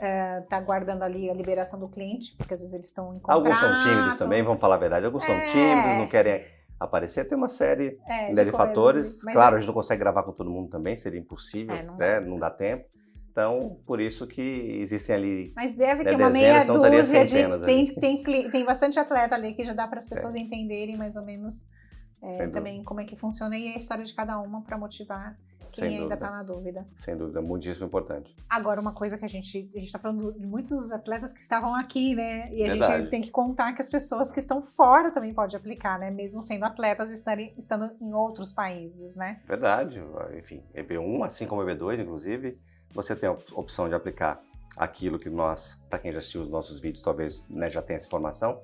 está 0.00 0.56
aguardando 0.56 1.04
ali 1.04 1.28
a 1.30 1.34
liberação 1.34 1.78
do 1.78 1.88
cliente, 1.88 2.34
porque 2.36 2.54
às 2.54 2.60
vezes 2.60 2.74
eles 2.74 2.86
estão 2.86 3.10
em 3.14 3.20
contrato. 3.20 3.36
Alguns 3.38 3.58
são 3.58 3.78
tímidos 3.78 4.16
também, 4.16 4.42
vamos 4.42 4.60
falar 4.60 4.76
a 4.76 4.78
verdade. 4.78 5.06
Alguns 5.06 5.24
são 5.24 5.34
É. 5.34 5.46
tímidos, 5.46 5.98
não 5.98 6.08
querem 6.08 6.44
aparecer. 6.78 7.28
Tem 7.28 7.36
uma 7.36 7.48
série 7.50 7.98
é, 8.06 8.28
de 8.32 8.34
correr- 8.50 8.52
fatores. 8.52 9.22
Claro, 9.22 9.56
a 9.56 9.58
gente 9.58 9.66
não 9.66 9.74
consegue 9.74 10.00
gravar 10.00 10.22
com 10.22 10.32
todo 10.32 10.50
mundo 10.50 10.70
também, 10.70 10.96
seria 10.96 11.20
impossível, 11.20 11.74
É, 11.76 11.82
não 11.82 11.96
né? 11.96 12.20
não 12.20 12.38
dá 12.38 12.48
tempo. 12.50 12.86
Então, 13.30 13.78
por 13.86 14.00
isso 14.00 14.26
que 14.26 14.40
existem 14.80 15.14
ali. 15.14 15.52
Mas 15.54 15.72
deve 15.72 16.02
Né, 16.02 16.10
ter 16.10 16.16
uma 16.16 16.30
dezenas, 16.30 16.66
meia 16.66 16.98
dúzia 17.02 17.24
de. 17.24 17.64
Tem, 17.64 18.22
tem, 18.22 18.50
tem 18.50 18.64
bastante 18.64 18.98
atleta 18.98 19.34
ali 19.36 19.54
que 19.54 19.64
já 19.64 19.72
dá 19.72 19.86
para 19.86 19.98
as 19.98 20.06
pessoas 20.06 20.34
entenderem 20.34 20.96
mais 20.96 21.14
ou 21.14 21.22
menos 21.24 21.64
é, 22.22 22.48
também 22.48 22.82
como 22.82 23.00
é 23.00 23.04
que 23.04 23.14
funciona 23.16 23.56
e 23.56 23.68
a 23.72 23.76
história 23.76 24.04
de 24.04 24.12
cada 24.14 24.38
uma 24.40 24.62
para 24.62 24.76
motivar 24.76 25.36
quem 25.70 25.85
Sem 25.85 25.88
ainda 25.98 26.00
dúvida. 26.00 26.14
está 26.14 26.30
na 26.30 26.42
dúvida. 26.42 26.87
Sem 26.98 27.16
dúvida, 27.16 27.40
muitíssimo 27.42 27.87
importante. 27.87 28.35
Agora, 28.48 28.80
uma 28.80 28.92
coisa 28.92 29.16
que 29.16 29.24
a 29.24 29.28
gente. 29.28 29.59
A 29.74 29.78
gente 29.78 29.87
está 29.87 29.98
falando 29.98 30.33
de 30.33 30.46
muitos 30.46 30.92
atletas 30.92 31.33
que 31.33 31.40
estavam 31.40 31.74
aqui, 31.74 32.14
né? 32.14 32.52
E 32.52 32.62
a 32.64 32.66
Verdade. 32.68 32.98
gente 33.02 33.11
tem 33.11 33.20
que 33.20 33.30
contar 33.30 33.72
que 33.74 33.80
as 33.80 33.88
pessoas 33.88 34.30
que 34.30 34.40
estão 34.40 34.62
fora 34.62 35.11
também 35.11 35.33
podem 35.33 35.56
aplicar, 35.56 35.98
né? 35.98 36.11
Mesmo 36.11 36.40
sendo 36.40 36.64
atletas 36.64 37.11
estarem, 37.11 37.54
estando 37.56 37.90
em 38.00 38.12
outros 38.12 38.52
países, 38.52 39.14
né? 39.16 39.40
Verdade. 39.46 40.00
Enfim, 40.37 40.62
EB1, 40.74 41.24
assim 41.24 41.46
como 41.46 41.62
EB2, 41.62 42.00
inclusive, 42.00 42.59
você 42.92 43.14
tem 43.16 43.28
a 43.28 43.33
op- 43.33 43.52
opção 43.54 43.88
de 43.88 43.94
aplicar 43.94 44.40
aquilo 44.76 45.18
que 45.18 45.28
nós, 45.28 45.80
para 45.88 45.98
quem 45.98 46.12
já 46.12 46.18
assistiu 46.18 46.40
os 46.40 46.48
nossos 46.50 46.80
vídeos, 46.80 47.02
talvez 47.02 47.44
né, 47.48 47.68
já 47.68 47.83
tenha 47.83 47.96
essa 47.96 48.06
informação, 48.06 48.62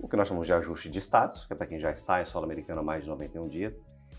o 0.00 0.08
que 0.08 0.16
nós 0.16 0.26
chamamos 0.26 0.46
de 0.46 0.52
ajuste 0.54 0.88
de 0.90 0.98
status, 0.98 1.44
que 1.46 1.52
é 1.52 1.56
para 1.56 1.66
quem 1.66 1.78
já 1.78 1.90
está 1.90 2.20
em 2.22 2.24
solo 2.24 2.44
americano 2.46 2.80
há 2.80 2.82
mais 2.82 3.02
de 3.04 3.08
91 3.10 3.48
dias 3.48 3.78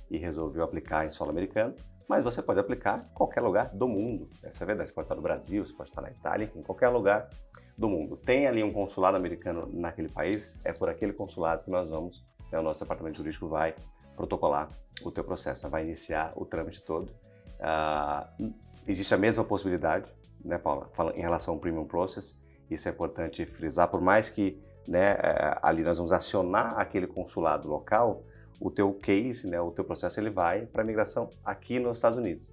e 0.10 0.17
resolveu 0.17 0.63
aplicar 0.63 1.06
em 1.06 1.10
solo 1.10 1.32
americano, 1.32 1.74
mas 2.08 2.24
você 2.24 2.42
pode 2.42 2.60
aplicar 2.60 3.08
em 3.10 3.13
qualquer 3.13 3.42
lugar 3.42 3.70
do 3.70 3.88
mundo. 3.88 4.30
Essa 4.44 4.63
é 4.63 4.66
a 4.66 4.68
verdade. 4.68 4.89
Você 4.89 4.96
pode 4.96 5.06
estar 5.06 5.16
no 5.16 5.22
Brasil, 5.22 5.66
você 5.66 5.74
pode 5.74 5.89
estar 5.89 6.02
na 6.02 6.12
Itália, 6.12 6.52
em 6.56 6.62
qualquer 6.62 6.89
lugar 6.89 7.30
do 7.78 7.89
mundo. 7.89 8.18
Tem 8.18 8.48
ali 8.48 8.63
um 8.63 8.72
consulado 8.72 9.18
americano 9.18 9.70
naquele 9.74 10.10
país, 10.10 10.62
é 10.63 10.74
por 10.74 10.89
aquele 10.89 11.13
consulado 11.13 11.63
que 11.63 11.72
nós 11.72 11.89
vamos, 11.89 12.26
né, 12.52 12.60
o 12.60 12.62
nosso 12.62 12.80
departamento 12.80 13.18
jurídico 13.18 13.48
vai 13.48 13.76
protocolar 14.16 14.70
o 15.04 15.12
teu 15.12 15.24
processo, 15.24 15.63
né, 15.63 15.70
vai 15.70 15.84
iniciar 15.84 16.34
o 16.36 16.46
trâmite 16.46 16.84
todo. 16.84 17.12
Ah, 17.60 18.30
existe 18.88 19.13
a 19.13 19.18
mesma 19.18 19.44
possibilidade, 19.44 20.12
né, 20.44 20.58
Paula, 20.58 20.89
em 21.16 21.22
relação 21.22 21.56
ao 21.56 21.60
Premium 21.60 21.86
Process, 21.86 22.42
isso 22.70 22.88
é 22.88 22.92
importante 22.92 23.46
frisar, 23.46 23.89
por 23.89 24.02
mais 24.02 24.30
que 24.30 24.62
né, 24.88 25.12
eh, 25.13 25.60
ali 25.62 25.84
nós 25.84 25.98
vamos 25.98 26.12
acionar 26.12 26.78
aquele 26.78 27.08
consulado 27.08 27.68
local, 27.68 28.24
o 28.63 28.71
teu 28.71 28.93
case, 28.93 29.45
né, 29.45 29.60
o 29.60 29.71
teu 29.71 29.84
processo, 29.84 30.17
ele 30.21 30.30
vai 30.30 30.65
para 30.65 30.86
migração 30.86 31.30
aqui 31.43 31.82
nos 31.82 31.97
Estados 31.97 32.17
Unidos. 32.17 32.49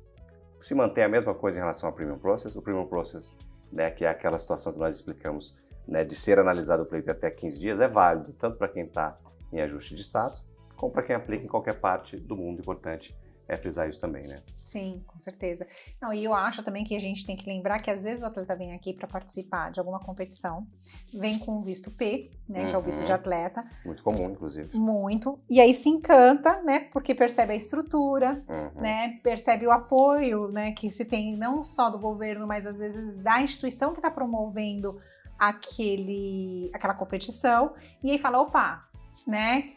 Se 0.61 0.75
mantém 0.75 1.05
a 1.05 1.09
mesma 1.09 1.33
coisa 1.33 1.59
em 1.59 1.61
relação 1.61 1.89
ao 1.89 1.95
Premium 1.95 2.19
Process, 2.19 2.57
o 2.57 2.61
Premium 2.61 2.85
Process, 2.85 3.33
né, 3.71 3.93
que 3.93 4.05
é 4.05 4.09
aquela 4.09 4.37
situação 4.37 4.73
que 4.73 4.79
nós 4.81 4.97
explicamos, 4.97 5.57
né, 5.87 6.05
de 6.05 6.17
ser 6.17 6.41
analisado 6.41 6.83
o 6.83 6.87
pleito 6.87 7.13
até 7.13 7.31
15 7.31 7.61
dias, 7.61 7.81
é 7.81 7.87
válido 7.87 8.33
tanto 8.33 8.59
para 8.59 8.67
quem 8.67 8.83
está 8.83 9.17
em 9.53 9.61
ajuste 9.61 9.95
de 9.95 10.03
status, 10.03 10.45
como 10.75 10.93
para 10.93 11.05
quem 11.05 11.15
aplica 11.15 11.45
em 11.45 11.49
qualquer 11.49 11.79
parte 11.79 12.17
do 12.17 12.37
mundo. 12.37 12.59
Importante 12.59 13.17
é 13.53 13.57
frisar 13.57 13.89
isso 13.89 14.01
também, 14.01 14.27
né? 14.29 14.37
Sim, 14.63 15.03
com 15.07 15.19
certeza. 15.19 15.67
Não, 16.01 16.13
e 16.13 16.23
eu 16.25 16.33
acho 16.33 16.63
também 16.63 16.85
que 16.85 16.95
a 16.95 17.01
gente 17.01 17.27
tem 17.27 17.37
que 17.37 17.49
lembrar 17.49 17.81
que 17.81 17.91
às 17.91 18.05
vezes 18.05 18.23
o 18.23 18.27
atleta 18.27 18.55
vem 18.55 18.73
aqui 18.73 18.93
para 18.93 19.09
participar 19.09 19.71
de 19.73 19.81
alguma 19.81 19.99
competição, 19.99 20.67
vem 21.13 21.39
com 21.39 21.59
o 21.59 21.63
visto 21.63 21.91
P, 21.91 22.31
né, 22.49 22.69
que 22.69 22.75
é 22.75 22.79
o 22.79 22.81
visto 22.83 23.01
Uhum. 23.01 23.05
de 23.07 23.13
atleta, 23.13 23.65
Muito 23.85 24.03
comum, 24.03 24.31
inclusive. 24.31 24.77
muito, 24.77 25.41
e 25.51 25.61
aí 25.61 25.75
se 25.75 25.89
encanta, 25.89 26.63
né, 26.63 26.81
porque 26.93 27.15
percebe 27.15 27.53
a 27.53 27.57
estrutura, 27.57 28.45
Uhum. 28.49 28.81
né, 28.83 29.19
percebe 29.23 29.67
o 29.67 29.73
apoio, 29.73 30.49
né, 30.53 30.73
que 30.73 30.89
se 30.91 31.05
tem 31.05 31.37
não 31.37 31.65
só 31.65 31.91
do 31.91 31.99
governo, 31.99 32.47
mas 32.47 32.67
às 32.67 32.79
vezes 32.79 33.19
da 33.21 33.43
instituição 33.43 33.91
que 33.93 33.99
está 33.99 34.11
promovendo 34.11 35.01
aquele, 35.39 36.71
aquela 36.73 36.95
competição, 36.95 37.75
e 38.03 38.11
aí 38.13 38.19
fala, 38.19 38.41
opa, 38.41 38.87
né, 39.27 39.73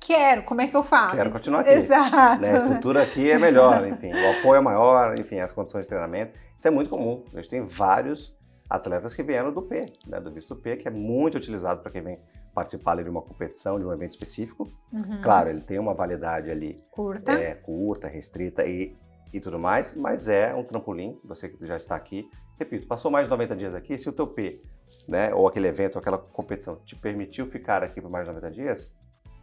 quero, 0.00 0.42
como 0.42 0.60
é 0.60 0.66
que 0.66 0.76
eu 0.76 0.82
faço? 0.82 1.16
Quero 1.16 1.30
continuar 1.30 1.60
aqui. 1.60 1.70
Exato. 1.70 2.40
Né? 2.40 2.54
A 2.54 2.56
estrutura 2.58 3.02
aqui 3.02 3.30
é 3.30 3.38
melhor, 3.38 3.86
enfim, 3.86 4.12
o 4.12 4.38
apoio 4.38 4.58
é 4.58 4.60
maior, 4.60 5.14
enfim, 5.18 5.38
as 5.38 5.52
condições 5.52 5.82
de 5.82 5.88
treinamento. 5.88 6.38
Isso 6.56 6.66
é 6.66 6.70
muito 6.70 6.90
comum. 6.90 7.24
A 7.32 7.36
gente 7.36 7.48
tem 7.48 7.64
vários 7.66 8.36
atletas 8.68 9.14
que 9.14 9.22
vieram 9.22 9.52
do 9.52 9.62
P, 9.62 9.92
né, 10.06 10.20
do 10.20 10.30
visto 10.30 10.54
P, 10.56 10.76
que 10.76 10.88
é 10.88 10.90
muito 10.90 11.36
utilizado 11.36 11.80
para 11.82 11.90
quem 11.90 12.02
vem 12.02 12.18
participar 12.54 12.92
ali, 12.92 13.04
de 13.04 13.10
uma 13.10 13.22
competição, 13.22 13.78
de 13.78 13.84
um 13.84 13.92
evento 13.92 14.12
específico. 14.12 14.66
Uhum. 14.92 15.20
Claro, 15.22 15.50
ele 15.50 15.60
tem 15.60 15.78
uma 15.78 15.94
validade 15.94 16.50
ali 16.50 16.82
curta, 16.90 17.32
é, 17.32 17.54
curta 17.54 18.08
restrita 18.08 18.64
e, 18.64 18.96
e 19.32 19.40
tudo 19.40 19.58
mais, 19.58 19.94
mas 19.94 20.26
é 20.26 20.54
um 20.54 20.64
trampolim, 20.64 21.20
você 21.24 21.48
que 21.48 21.66
já 21.66 21.76
está 21.76 21.94
aqui. 21.94 22.28
Repito, 22.58 22.86
passou 22.86 23.10
mais 23.10 23.26
de 23.26 23.30
90 23.30 23.56
dias 23.56 23.74
aqui, 23.74 23.98
se 23.98 24.08
o 24.08 24.12
teu 24.12 24.26
P, 24.26 24.62
né, 25.06 25.34
ou 25.34 25.46
aquele 25.46 25.68
evento, 25.68 25.96
ou 25.96 26.00
aquela 26.00 26.18
competição 26.18 26.76
te 26.76 26.96
permitiu 26.96 27.46
ficar 27.46 27.84
aqui 27.84 28.00
por 28.00 28.10
mais 28.10 28.26
de 28.26 28.32
90 28.32 28.50
dias, 28.50 28.90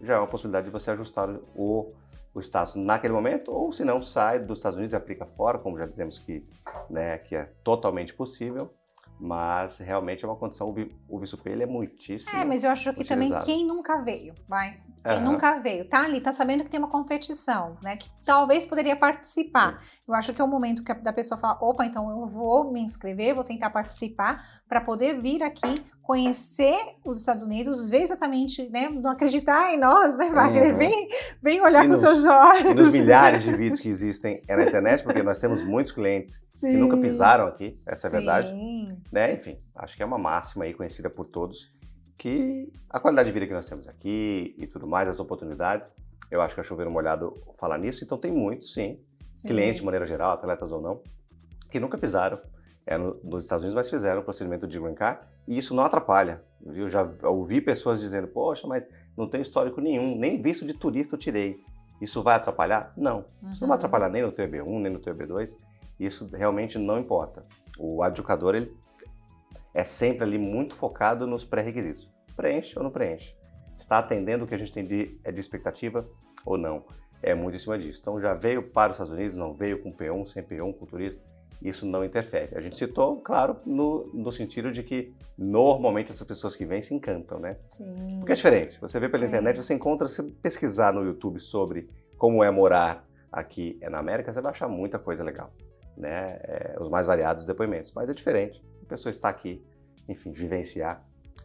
já 0.03 0.15
é 0.15 0.17
uma 0.17 0.27
possibilidade 0.27 0.65
de 0.65 0.71
você 0.71 0.91
ajustar 0.91 1.29
o, 1.55 1.93
o 2.33 2.39
status 2.39 2.75
naquele 2.75 3.13
momento, 3.13 3.51
ou 3.51 3.71
se 3.71 3.83
não, 3.85 4.01
sai 4.01 4.39
dos 4.39 4.59
Estados 4.59 4.77
Unidos 4.77 4.93
e 4.93 4.95
aplica 4.95 5.25
fora, 5.25 5.57
como 5.57 5.77
já 5.77 5.85
dizemos 5.85 6.19
que, 6.19 6.45
né, 6.89 7.17
que 7.17 7.35
é 7.35 7.45
totalmente 7.63 8.13
possível. 8.13 8.73
Mas 9.23 9.77
realmente 9.77 10.25
é 10.25 10.27
uma 10.27 10.35
condição, 10.35 10.75
o 11.07 11.17
visto 11.17 11.37
P 11.37 11.49
ele 11.49 11.63
é 11.63 11.65
muitíssimo. 11.65 12.37
É, 12.37 12.43
mas 12.43 12.61
eu 12.61 12.69
acho 12.69 12.93
que 12.93 12.99
utilizado. 12.99 13.45
também 13.45 13.45
quem 13.45 13.65
nunca 13.65 13.99
veio, 13.99 14.33
vai. 14.49 14.81
Quem 15.01 15.19
uhum. 15.19 15.31
nunca 15.31 15.59
veio, 15.59 15.87
tá 15.87 16.03
ali, 16.03 16.19
tá 16.19 16.33
sabendo 16.33 16.63
que 16.65 16.69
tem 16.69 16.77
uma 16.77 16.89
competição, 16.89 17.77
né? 17.81 17.95
Que 17.95 18.09
talvez 18.25 18.65
poderia 18.65 18.97
participar. 18.97 19.79
Sim. 19.79 19.87
Eu 20.09 20.13
acho 20.13 20.33
que 20.33 20.41
é 20.41 20.43
o 20.43 20.47
momento 20.47 20.83
que 20.83 20.91
a, 20.91 20.95
da 20.95 21.13
pessoa 21.13 21.39
fala, 21.39 21.57
opa, 21.61 21.85
então 21.85 22.09
eu 22.09 22.27
vou 22.27 22.69
me 22.69 22.81
inscrever, 22.81 23.33
vou 23.33 23.45
tentar 23.45 23.69
participar 23.69 24.45
para 24.67 24.81
poder 24.81 25.21
vir 25.21 25.41
aqui 25.41 25.85
conhecer 26.01 26.77
os 27.05 27.19
Estados 27.19 27.43
Unidos, 27.43 27.89
ver 27.89 28.01
exatamente, 28.01 28.69
né? 28.69 28.89
Não 28.89 29.11
acreditar 29.11 29.73
em 29.73 29.79
nós, 29.79 30.17
né, 30.17 30.29
Wagner? 30.29 30.71
Uhum. 30.71 30.77
Vem, 30.77 31.09
vem 31.41 31.61
olhar 31.61 31.85
e 31.85 31.87
com 31.87 31.91
nos, 31.91 32.01
seus 32.01 32.25
olhos. 32.25 32.71
E 32.71 32.73
nos 32.73 32.91
milhares 32.91 33.43
de 33.43 33.55
vídeos 33.55 33.79
que 33.79 33.87
existem 33.87 34.41
na 34.47 34.63
internet, 34.63 35.01
porque 35.01 35.23
nós 35.23 35.39
temos 35.39 35.63
muitos 35.63 35.93
clientes 35.93 36.41
Sim. 36.51 36.71
que 36.71 36.77
nunca 36.77 36.97
pisaram 36.97 37.47
aqui, 37.47 37.79
essa 37.85 38.07
é 38.07 38.09
a 38.09 38.11
verdade. 38.11 38.53
Né? 39.13 39.35
Enfim, 39.35 39.59
acho 39.75 39.95
que 39.95 40.01
é 40.01 40.05
uma 40.05 40.17
máxima 40.17 40.65
aí 40.65 40.73
conhecida 40.73 41.07
por 41.07 41.25
todos 41.25 41.71
que 42.17 42.71
a 42.89 42.99
qualidade 42.99 43.27
de 43.27 43.33
vida 43.33 43.45
que 43.45 43.53
nós 43.53 43.69
temos 43.69 43.87
aqui 43.87 44.55
e 44.57 44.65
tudo 44.65 44.87
mais, 44.87 45.07
as 45.07 45.19
oportunidades, 45.19 45.87
eu 46.31 46.41
acho 46.41 46.55
que 46.55 46.61
é 46.61 46.63
chover 46.63 46.89
molhado 46.89 47.31
falar 47.59 47.77
nisso, 47.77 48.03
então 48.03 48.17
tem 48.17 48.31
muitos, 48.31 48.73
sim, 48.73 48.99
sim. 49.35 49.47
clientes 49.47 49.81
de 49.81 49.85
maneira 49.85 50.07
geral, 50.07 50.31
atletas 50.31 50.71
ou 50.71 50.81
não, 50.81 50.99
que 51.69 51.79
nunca 51.79 51.95
pisaram 51.95 52.41
é, 52.87 52.97
no, 52.97 53.19
nos 53.23 53.43
Estados 53.43 53.63
Unidos, 53.63 53.75
mas 53.75 53.87
fizeram 53.87 54.21
o 54.21 54.23
procedimento 54.23 54.67
de 54.67 54.79
green 54.79 54.95
card 54.95 55.21
e 55.47 55.59
isso 55.59 55.75
não 55.75 55.83
atrapalha, 55.83 56.41
viu? 56.65 56.89
Já 56.89 57.07
ouvi 57.25 57.61
pessoas 57.61 57.99
dizendo, 57.99 58.27
poxa, 58.27 58.65
mas 58.65 58.83
não 59.15 59.29
tem 59.29 59.41
histórico 59.41 59.79
nenhum, 59.79 60.17
nem 60.17 60.41
visto 60.41 60.65
de 60.65 60.73
turista 60.73 61.13
eu 61.13 61.19
tirei. 61.19 61.59
Isso 62.01 62.23
vai 62.23 62.35
atrapalhar? 62.35 62.91
Não. 62.97 63.25
Uhum. 63.43 63.51
Isso 63.51 63.61
não 63.61 63.67
vai 63.67 63.75
uhum. 63.77 63.85
atrapalhar 63.85 64.09
nem 64.09 64.23
no 64.23 64.31
teu 64.31 64.47
EB1, 64.47 64.81
nem 64.81 64.91
no 64.91 64.99
teu 64.99 65.15
EB2. 65.15 65.55
Isso 65.99 66.27
realmente 66.33 66.79
não 66.79 66.97
importa. 66.97 67.45
O 67.77 68.01
adjudicador, 68.01 68.55
ele 68.55 68.75
é 69.73 69.83
sempre 69.83 70.23
ali 70.23 70.37
muito 70.37 70.75
focado 70.75 71.25
nos 71.25 71.43
pré-requisitos. 71.43 72.11
Preenche 72.35 72.77
ou 72.77 72.83
não 72.83 72.91
preenche? 72.91 73.35
Está 73.79 73.99
atendendo 73.99 74.45
o 74.45 74.47
que 74.47 74.55
a 74.55 74.57
gente 74.57 74.71
tem 74.71 74.83
de, 74.83 75.19
é 75.23 75.31
de 75.31 75.39
expectativa 75.39 76.07
ou 76.45 76.57
não? 76.57 76.85
É 77.21 77.33
muito 77.33 77.55
em 77.55 77.59
cima 77.59 77.77
disso. 77.77 77.99
Então 78.01 78.19
já 78.19 78.33
veio 78.33 78.69
para 78.69 78.91
os 78.91 78.95
Estados 78.95 79.13
Unidos, 79.13 79.37
não 79.37 79.53
veio 79.53 79.81
com 79.81 79.91
P1, 79.91 80.25
sem 80.27 80.43
P1, 80.43 80.73
com 80.77 80.85
turista, 80.85 81.21
isso 81.61 81.85
não 81.85 82.03
interfere. 82.03 82.57
A 82.57 82.61
gente 82.61 82.75
citou, 82.75 83.21
claro, 83.21 83.57
no, 83.65 84.09
no 84.13 84.31
sentido 84.31 84.71
de 84.71 84.83
que 84.83 85.13
normalmente 85.37 86.11
essas 86.11 86.27
pessoas 86.27 86.55
que 86.55 86.65
vêm 86.65 86.81
se 86.81 86.93
encantam, 86.93 87.39
né? 87.39 87.57
Sim. 87.77 88.17
Porque 88.19 88.33
é 88.33 88.35
diferente. 88.35 88.79
Você 88.81 88.99
vê 88.99 89.07
pela 89.07 89.25
internet, 89.25 89.55
você 89.55 89.73
encontra, 89.73 90.07
se 90.07 90.21
pesquisar 90.23 90.93
no 90.93 91.03
YouTube 91.03 91.39
sobre 91.39 91.89
como 92.17 92.43
é 92.43 92.51
morar 92.51 93.07
aqui 93.31 93.79
na 93.89 93.99
América, 93.99 94.33
você 94.33 94.41
vai 94.41 94.51
achar 94.51 94.67
muita 94.67 94.99
coisa 94.99 95.23
legal. 95.23 95.53
Né? 95.97 96.37
É, 96.43 96.75
os 96.79 96.89
mais 96.89 97.07
variados 97.07 97.45
depoimentos. 97.45 97.91
Mas 97.95 98.09
é 98.09 98.13
diferente. 98.13 98.61
A 98.93 98.97
pessoa 98.97 99.11
está 99.11 99.29
aqui, 99.29 99.65
enfim, 100.07 100.31
vivenciar 100.31 101.03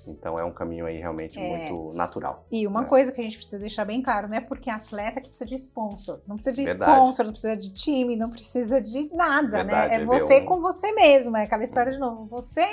então 0.09 0.39
é 0.39 0.45
um 0.45 0.53
caminho 0.53 0.87
aí 0.87 0.99
realmente 0.99 1.39
é. 1.39 1.71
muito 1.71 1.93
natural. 1.95 2.47
E 2.51 2.67
uma 2.67 2.83
né? 2.83 2.89
coisa 2.89 3.13
que 3.13 3.21
a 3.21 3.25
gente 3.25 3.37
precisa 3.37 3.59
deixar 3.59 3.85
bem 3.85 4.03
claro, 4.03 4.29
não 4.29 4.37
é 4.37 4.41
porque 4.41 4.71
atleta 4.71 5.21
que 5.21 5.29
precisa 5.29 5.49
de 5.49 5.55
sponsor. 5.57 6.21
Não 6.27 6.37
precisa 6.37 6.55
de 6.55 6.65
Verdade. 6.65 6.93
sponsor, 6.93 7.25
não 7.25 7.33
precisa 7.33 7.57
de 7.57 7.73
time, 7.73 8.17
não 8.17 8.31
precisa 8.31 8.81
de 8.81 9.15
nada, 9.15 9.65
né? 9.65 9.65
Verdade, 9.65 9.97
né? 9.97 10.03
É, 10.03 10.05
você 10.05 10.41
com 10.41 10.61
você 10.61 10.93
mesmo, 10.93 11.37
é 11.37 11.45
aquela 11.45 11.63
história 11.63 11.93
de 11.93 11.99
novo. 11.99 12.27
Você, 12.27 12.67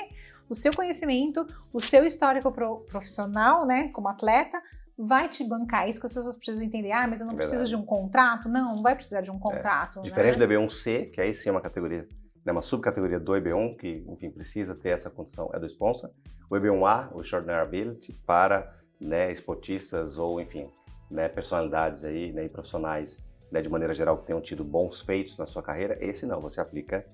o 0.50 0.56
seu 0.56 0.74
conhecimento, 0.74 1.46
o 1.74 1.82
seu 1.82 2.06
histórico 2.06 2.52
profissional, 2.88 3.66
né, 3.66 3.90
como 3.90 4.08
atleta, 4.08 4.62
vai 4.98 5.28
te 5.28 5.44
bancar. 5.44 5.90
Isso 5.90 6.00
que 6.00 6.06
as 6.06 6.14
pessoas 6.14 6.38
precisam 6.38 6.66
entender. 6.66 6.92
Ah, 6.92 7.06
mas 7.06 7.20
eu 7.20 7.28
não 7.28 7.34
é 7.34 7.38
preciso 7.38 7.68
de 7.68 7.76
um 7.76 7.84
contrato. 7.84 8.48
Não, 8.48 8.76
não 8.76 8.84
vai 8.84 8.96
precisar 8.96 9.22
de 9.22 9.30
um 9.30 9.36
é. 9.36 9.40
contrato. 9.40 10.00
É. 10.00 10.02
Diferente 10.04 10.40
né? 10.40 10.48
do 10.48 10.54
B1C, 10.54 11.12
que 11.12 11.20
aí 11.20 11.34
sim 11.34 11.50
é 11.50 11.52
uma 11.52 11.62
categoria 11.62 12.08
né, 12.46 12.52
uma 12.52 12.62
subcategoria 12.62 13.20
do 13.20 13.32
EB1, 13.32 13.76
que, 13.78 14.06
enfim, 14.08 14.30
precisa 14.30 14.76
ter 14.76 14.90
essa 14.90 15.10
condição, 15.10 15.50
é 15.54 15.60
do 15.60 15.66
sponsor. 15.66 16.12
O 16.50 16.56
EB1A, 16.56 17.12
o 17.12 17.22
Extraordinary 17.22 17.68
Ability, 17.68 18.14
para 18.26 18.72
né, 19.02 19.32
esportistas 19.32 20.18
ou, 20.18 20.40
enfim, 20.40 20.70
né, 21.10 21.28
personalidades 21.28 22.04
aí, 22.04 22.32
né, 22.32 22.46
e 22.46 22.50
profissionais, 22.50 23.18
né, 23.52 23.62
de 23.62 23.70
maneira 23.70 23.94
geral, 23.94 24.16
que 24.18 24.24
tenham 24.24 24.42
tido 24.42 24.64
bons 24.64 25.02
feitos 25.02 25.38
na 25.38 25.48
sua 25.48 25.64
carreira. 25.64 25.98
Esse 26.00 26.26
não, 26.28 26.40
você 26.40 26.62
aplica 26.62 27.06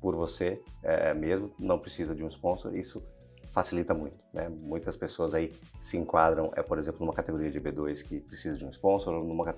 por 0.00 0.14
você 0.14 0.62
é, 0.82 1.12
mesmo, 1.12 1.52
não 1.58 1.78
precisa 1.78 2.14
de 2.14 2.22
um 2.22 2.28
sponsor. 2.28 2.76
Isso 2.76 3.04
facilita 3.50 3.94
muito, 3.94 4.16
né? 4.34 4.50
Muitas 4.50 4.98
pessoas 4.98 5.32
aí 5.32 5.50
se 5.80 5.96
enquadram, 5.96 6.52
é 6.54 6.62
por 6.62 6.78
exemplo, 6.78 7.00
numa 7.00 7.14
categoria 7.14 7.50
de 7.50 7.58
B2 7.58 8.02
que 8.02 8.20
precisa 8.20 8.54
de 8.54 8.66
um 8.66 8.70
sponsor, 8.70 9.14
ou 9.14 9.24
numa 9.24 9.50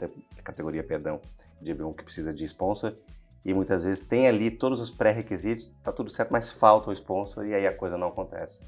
categoria, 0.44 0.84
perdão, 0.84 1.20
de 1.60 1.74
B1 1.74 1.96
que 1.96 2.04
precisa 2.04 2.32
de 2.32 2.44
sponsor, 2.44 2.94
e 3.44 3.54
muitas 3.54 3.84
vezes 3.84 4.06
tem 4.06 4.26
ali 4.26 4.50
todos 4.50 4.80
os 4.80 4.90
pré-requisitos, 4.90 5.72
tá 5.82 5.92
tudo 5.92 6.10
certo, 6.10 6.30
mas 6.30 6.50
falta 6.50 6.90
o 6.90 6.92
sponsor 6.92 7.46
e 7.46 7.54
aí 7.54 7.66
a 7.66 7.76
coisa 7.76 7.96
não 7.96 8.08
acontece. 8.08 8.62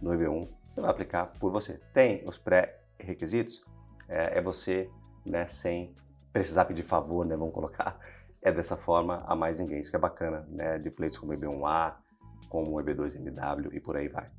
No 0.00 0.10
EB1, 0.10 0.48
você 0.74 0.80
vai 0.80 0.90
aplicar 0.90 1.26
por 1.38 1.50
você. 1.50 1.80
Tem 1.92 2.22
os 2.26 2.36
pré-requisitos, 2.36 3.64
é, 4.08 4.38
é, 4.38 4.42
você, 4.42 4.90
né, 5.24 5.46
sem 5.46 5.94
precisar 6.32 6.66
pedir 6.66 6.82
favor, 6.82 7.24
né, 7.24 7.36
vamos 7.36 7.54
colocar, 7.54 7.98
é 8.42 8.52
dessa 8.52 8.76
forma 8.76 9.24
a 9.26 9.34
mais 9.34 9.58
ninguém. 9.58 9.80
Isso 9.80 9.90
que 9.90 9.96
é 9.96 10.00
bacana, 10.00 10.46
né, 10.50 10.78
de 10.78 10.90
pleitos 10.90 11.18
como 11.18 11.32
EB1A, 11.32 11.94
como 12.48 12.76
EB2MW 12.76 13.72
e 13.72 13.80
por 13.80 13.96
aí 13.96 14.08
vai. 14.08 14.30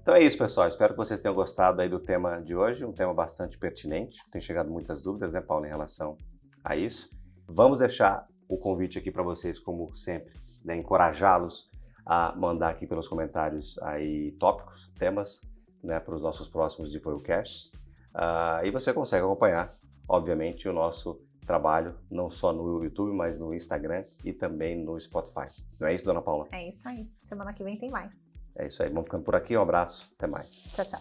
Então 0.00 0.14
é 0.14 0.20
isso, 0.20 0.38
pessoal. 0.38 0.68
Espero 0.68 0.94
que 0.94 0.98
vocês 0.98 1.20
tenham 1.20 1.34
gostado 1.34 1.80
aí 1.82 1.88
do 1.88 1.98
tema 1.98 2.40
de 2.40 2.54
hoje, 2.54 2.84
um 2.84 2.92
tema 2.92 3.12
bastante 3.12 3.58
pertinente. 3.58 4.22
Tem 4.30 4.40
chegado 4.40 4.70
muitas 4.70 5.02
dúvidas, 5.02 5.32
né, 5.32 5.40
Paulo, 5.40 5.66
em 5.66 5.68
relação 5.68 6.16
a 6.64 6.76
isso. 6.76 7.10
Vamos 7.48 7.80
deixar 7.80 8.26
o 8.48 8.58
convite 8.58 8.98
aqui 8.98 9.10
para 9.10 9.22
vocês, 9.22 9.58
como 9.58 9.94
sempre, 9.94 10.32
né, 10.64 10.76
encorajá-los 10.76 11.70
a 12.04 12.34
mandar 12.36 12.70
aqui 12.70 12.86
pelos 12.86 13.08
comentários 13.08 13.78
aí 13.82 14.32
tópicos, 14.32 14.92
temas, 14.98 15.42
né, 15.82 15.98
para 15.98 16.14
os 16.14 16.22
nossos 16.22 16.48
próximos 16.48 16.92
DeepWellCasts. 16.92 17.66
Uh, 18.14 18.18
ah, 18.18 18.60
e 18.64 18.70
você 18.70 18.92
consegue 18.92 19.24
acompanhar, 19.24 19.76
obviamente, 20.08 20.68
o 20.68 20.72
nosso 20.72 21.20
trabalho, 21.46 21.94
não 22.10 22.28
só 22.30 22.52
no 22.52 22.82
YouTube, 22.82 23.12
mas 23.14 23.38
no 23.38 23.54
Instagram 23.54 24.04
e 24.24 24.32
também 24.32 24.82
no 24.82 24.98
Spotify. 25.00 25.46
Não 25.78 25.88
é 25.88 25.94
isso, 25.94 26.04
dona 26.04 26.20
Paula? 26.20 26.48
É 26.52 26.68
isso 26.68 26.88
aí. 26.88 27.08
Semana 27.22 27.52
que 27.52 27.62
vem 27.62 27.78
tem 27.78 27.90
mais. 27.90 28.32
É 28.56 28.66
isso 28.66 28.82
aí. 28.82 28.88
Vamos 28.88 29.04
ficando 29.04 29.24
por 29.24 29.36
aqui. 29.36 29.56
Um 29.56 29.62
abraço. 29.62 30.12
Até 30.16 30.26
mais. 30.26 30.54
Tchau, 30.74 30.84
tchau. 30.84 31.00